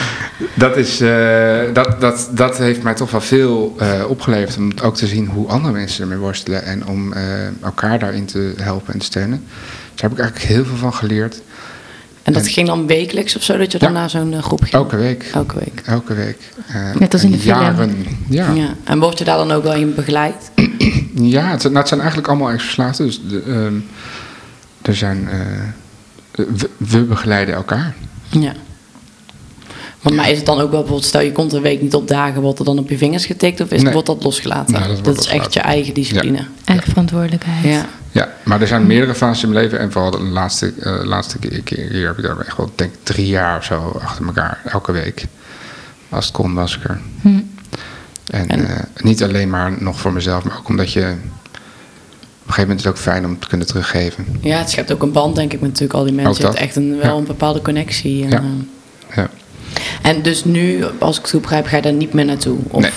[0.53, 4.57] Dat, is, eh, dat, dat, dat heeft mij toch wel veel eh, opgeleverd.
[4.57, 6.63] Om ook te zien hoe andere mensen ermee worstelen.
[6.63, 7.13] En om
[7.61, 9.43] elkaar daarin te helpen en te steunen.
[9.47, 11.41] Dus daar heb ik eigenlijk heel veel van geleerd.
[12.25, 13.99] En dat En- ging dan wekelijks of zo, dat je dan Ja.
[13.99, 14.73] naar zo'n eh, groep ging?
[14.73, 15.29] Elke week.
[15.33, 15.81] Elke week.
[15.85, 16.37] Elke week.
[16.67, 17.59] Eh, Net als in en de film.
[17.59, 18.05] Jaren.
[18.29, 18.73] Ja, Ja.
[18.83, 20.51] En word je daar dan ook wel in begeleid?
[21.13, 23.05] ja het, zijn- nou, het zijn eigenlijk allemaal ex-verslaafden.
[23.05, 23.73] Dus de, ehm,
[24.81, 25.27] er zijn...
[25.29, 25.39] eh,
[26.31, 27.95] we, we begeleiden elkaar.
[28.29, 28.53] Ja.
[30.05, 32.07] Want maar is het dan ook wel bijvoorbeeld, stel je komt een week niet op
[32.07, 33.91] dagen, wordt er dan op je vingers getikt of is, Nee.
[33.93, 34.79] wordt dat losgelaten?
[34.79, 36.45] Nee, dat wordt is echt je eigen discipline.
[36.65, 37.63] Eigen verantwoordelijkheid.
[37.63, 37.85] Ja.
[38.11, 39.79] Ja, maar er zijn meerdere fases in mijn leven.
[39.79, 42.93] En vooral de laatste, eh, laatste keer, keer hier heb ik daar echt wel, denk
[42.93, 44.61] ik, drie jaar of zo achter elkaar.
[44.65, 45.25] Elke week.
[46.09, 46.99] Als het kon, was ik er.
[47.21, 47.27] Hm.
[48.25, 50.99] En, En- eh, niet alleen maar nog voor mezelf, maar ook omdat je...
[51.01, 51.07] Op
[52.51, 54.25] een gegeven moment is het ook fijn om te kunnen teruggeven.
[54.41, 56.43] ja, het schept ook een band denk ik met natuurlijk al die mensen.
[56.45, 57.17] Hebt echt een, wel Ja.
[57.17, 58.23] een bepaalde connectie.
[58.23, 58.37] En, Ja.
[58.37, 58.49] eh, Ja.
[60.05, 62.57] En dus nu, als ik het goed begrijp, ga je daar niet meer naartoe?
[62.67, 62.81] Of?
[62.81, 62.91] Nee.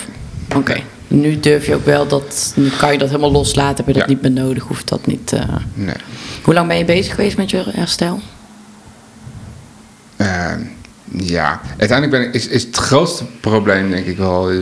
[0.59, 0.75] Oké.
[1.07, 4.01] Nu durf je ook wel dat, nu kan je dat helemaal loslaten, heb je dat
[4.01, 4.07] Ja.
[4.07, 5.33] niet meer nodig, hoeft dat niet.
[5.33, 5.41] eh.
[5.73, 5.95] Nee.
[6.43, 8.19] Hoe lang ben je bezig geweest met je herstel?
[11.23, 14.57] Ja, uiteindelijk ben ik, is, is het grootste probleem denk ik wel eh,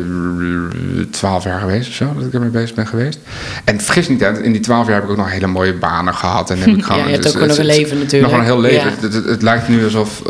[1.11, 3.19] twaalf jaar geweest of zo, dat ik ermee bezig ben geweest.
[3.63, 6.49] En vergis niet, in die twaalf jaar heb ik ook nog hele mooie banen gehad.
[6.49, 8.31] En heb ik gewoon, Ja, je hebt dus ook het- nog een leven natuurlijk.
[8.31, 8.89] Nog een heel leven.
[8.89, 8.95] Ja.
[9.01, 10.21] Het, het, het lijkt nu alsof,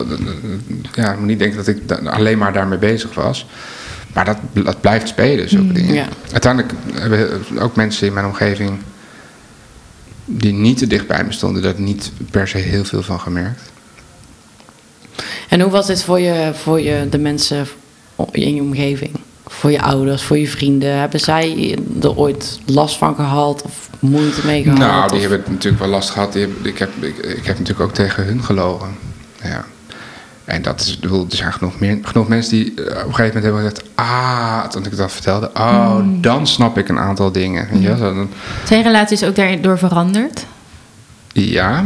[0.94, 3.48] ja, ik moet niet denken dat ik alleen maar daarmee bezig was.
[4.14, 5.94] Maar dat, dat blijft spelen, zulke dingen.
[5.94, 6.08] ja.
[6.32, 8.72] Uiteindelijk hebben ook mensen in mijn omgeving
[10.26, 13.62] die niet te dicht bij me stonden, daar niet per se heel veel van gemerkt.
[15.50, 17.68] En hoe was dit voor je, voor je de mensen
[18.32, 19.12] in je omgeving?
[19.46, 20.98] Voor je ouders, voor je vrienden?
[21.00, 24.78] Hebben zij er ooit last van gehad of moeite mee gehad?
[24.80, 26.34] Nou, die of- hebben het natuurlijk wel last gehad.
[26.34, 28.96] Hebben, ik, heb, ik, ik heb natuurlijk ook tegen hun gelogen.
[29.44, 29.66] Ja.
[30.46, 33.24] En dat is, bedoel, er zijn genoeg, meer, genoeg mensen die eh, op een gegeven
[33.26, 33.84] moment hebben gezegd...
[33.96, 36.22] Ah, toen ik dat vertelde, oh, Hmm.
[36.22, 37.84] dan snap ik een aantal dingen.
[37.84, 38.30] Zo, dan-
[38.66, 40.46] Zijn relaties ook daardoor veranderd?
[41.34, 41.86] Ja,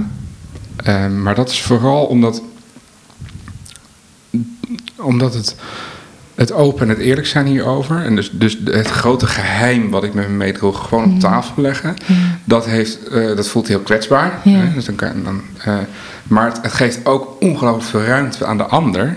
[0.84, 2.41] eh, maar dat is vooral omdat,
[5.01, 5.55] omdat het,
[6.35, 8.05] het open en het eerlijk zijn hierover...
[8.05, 11.95] en dus, dus het grote geheim wat ik met me meedroeg gewoon op tafel leggen...
[12.43, 14.39] Dat, heeft, eh, dat voelt heel kwetsbaar.
[14.43, 14.51] Ja.
[14.51, 14.73] Hè?
[14.73, 15.77] Dus dan kan, dan, eh,
[16.23, 19.15] maar het, het geeft ook ongelooflijk veel ruimte aan de ander...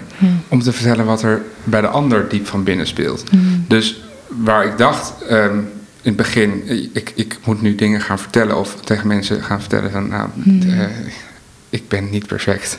[0.49, 3.24] om te vertellen wat er bij de ander diep van binnen speelt.
[3.68, 5.12] Dus waar ik dacht...
[5.28, 5.59] ehm,
[6.05, 6.62] in het begin,
[6.93, 10.28] ik, ik moet nu dingen gaan vertellen of tegen mensen gaan vertellen van, nou,
[10.68, 10.87] eh,
[11.70, 12.78] ik ben niet perfect.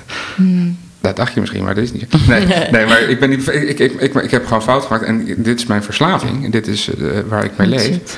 [1.05, 2.05] Dat dacht je misschien, maar dat is niet.
[2.27, 3.47] Nee, nee maar ik ben niet.
[3.47, 6.67] Ik, ik, ik, ik, heb gewoon fout gemaakt en dit is mijn verslaving en dit
[6.67, 8.17] is eh, waar ik mee That's leef.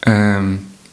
[0.00, 0.44] Ehm,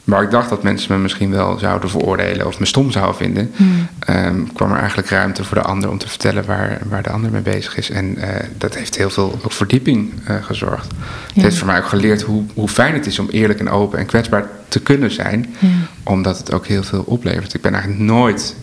[0.04, 3.52] waar ik dacht dat mensen me misschien wel zouden veroordelen of me stom zouden vinden,
[3.56, 3.88] Hmm.
[4.00, 7.32] ehm, kwam er eigenlijk ruimte voor de ander om te vertellen waar, waar de ander
[7.32, 7.90] mee bezig is.
[7.90, 10.92] En eh, dat heeft heel veel ook verdieping eh, gezorgd.
[11.34, 14.00] Het heeft voor mij ook geleerd hoe, hoe fijn het is om eerlijk en open
[14.00, 15.68] en kwetsbaar te kunnen zijn, Ja.
[16.04, 17.54] omdat het ook heel veel oplevert.
[17.54, 18.56] Ik ben eigenlijk nooit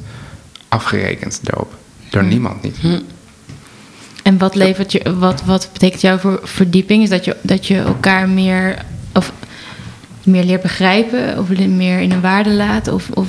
[0.68, 1.74] afgerekend daarop.
[2.12, 2.76] Door niemand niet.
[4.22, 7.02] En wat levert je, wat, wat betekent jou voor verdieping?
[7.02, 9.32] Is dat je, dat je elkaar meer, of
[10.24, 13.28] meer leert begrijpen, of meer in een waarde laat, of, of,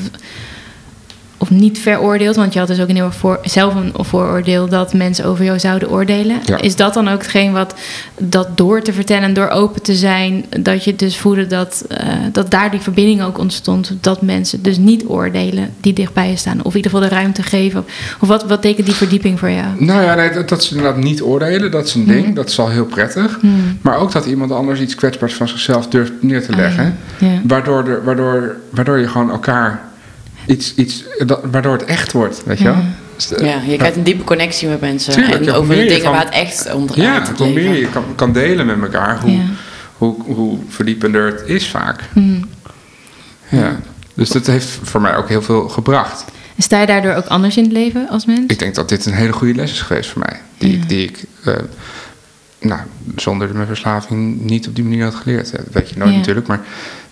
[1.44, 2.36] of niet veroordeelt?
[2.36, 5.60] Want je had dus ook een heel voor, zelf een vooroordeel dat mensen over jou
[5.60, 6.38] zouden oordelen.
[6.46, 6.62] Ja.
[6.62, 7.74] Is dat dan ook hetgeen wat
[8.18, 12.08] dat door te vertellen en door open te zijn, dat je dus voelde dat, eh,
[12.32, 16.60] dat daar die verbinding ook ontstond, dat mensen dus niet oordelen die dichtbij je staan,
[16.64, 17.86] of in ieder geval de ruimte geven?
[18.20, 19.68] Of wat, wat betekent die verdieping voor jou?
[19.78, 22.36] Nou ja, nee, dat, dat ze inderdaad niet oordelen, dat is een ding.
[22.36, 23.38] Dat is al heel prettig.
[23.40, 23.78] Hmm.
[23.82, 26.98] Maar ook dat iemand anders iets kwetsbaars van zichzelf durft neer te Ah, leggen.
[27.18, 27.28] ja.
[27.28, 27.40] Ja.
[27.44, 29.82] Waardoor, de, waardoor, waardoor je gewoon elkaar
[30.48, 32.74] iets, iets dat, waardoor het echt wordt, weet je wel?
[32.74, 32.84] Ja.
[33.16, 35.14] Dus Ja, je krijgt een diepe connectie met mensen.
[35.14, 37.28] Tuurlijk, en over de dingen waar het echt om draait.
[37.28, 39.42] Ja, hoe meer je kan, kan delen met elkaar, hoe, Ja.
[39.98, 42.02] hoe, hoe verdiepender het is vaak.
[42.14, 42.46] Hmm.
[43.50, 43.80] Ja.
[44.14, 46.26] Dus dat heeft voor mij ook heel veel gebracht.
[46.56, 48.42] En Sta je daardoor ook anders in het leven als mens?
[48.48, 50.40] Ik denk dat dit een hele goede les is geweest voor mij.
[50.58, 50.78] Die, Ja.
[50.82, 51.54] ik- die ik eh,
[52.60, 52.82] nou,
[53.16, 55.52] zonder mijn verslaving niet op die manier had geleerd.
[55.52, 56.18] Dat weet je nooit Ja.
[56.18, 56.60] natuurlijk, maar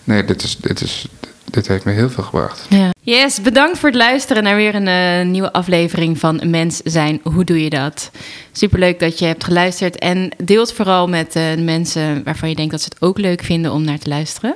[0.04, 1.08] nee, dit, is, dit, is,
[1.52, 2.66] dit heeft me heel veel gebracht.
[2.70, 2.90] Ja.
[3.04, 7.20] Yes, bedankt voor het luisteren naar weer een eh, nieuwe aflevering van Mens zijn.
[7.24, 8.12] Hoe doe je dat?
[8.52, 12.82] Superleuk dat je hebt geluisterd en deelt vooral met de mensen waarvan je denkt dat
[12.82, 14.56] ze het ook leuk vinden om naar te luisteren.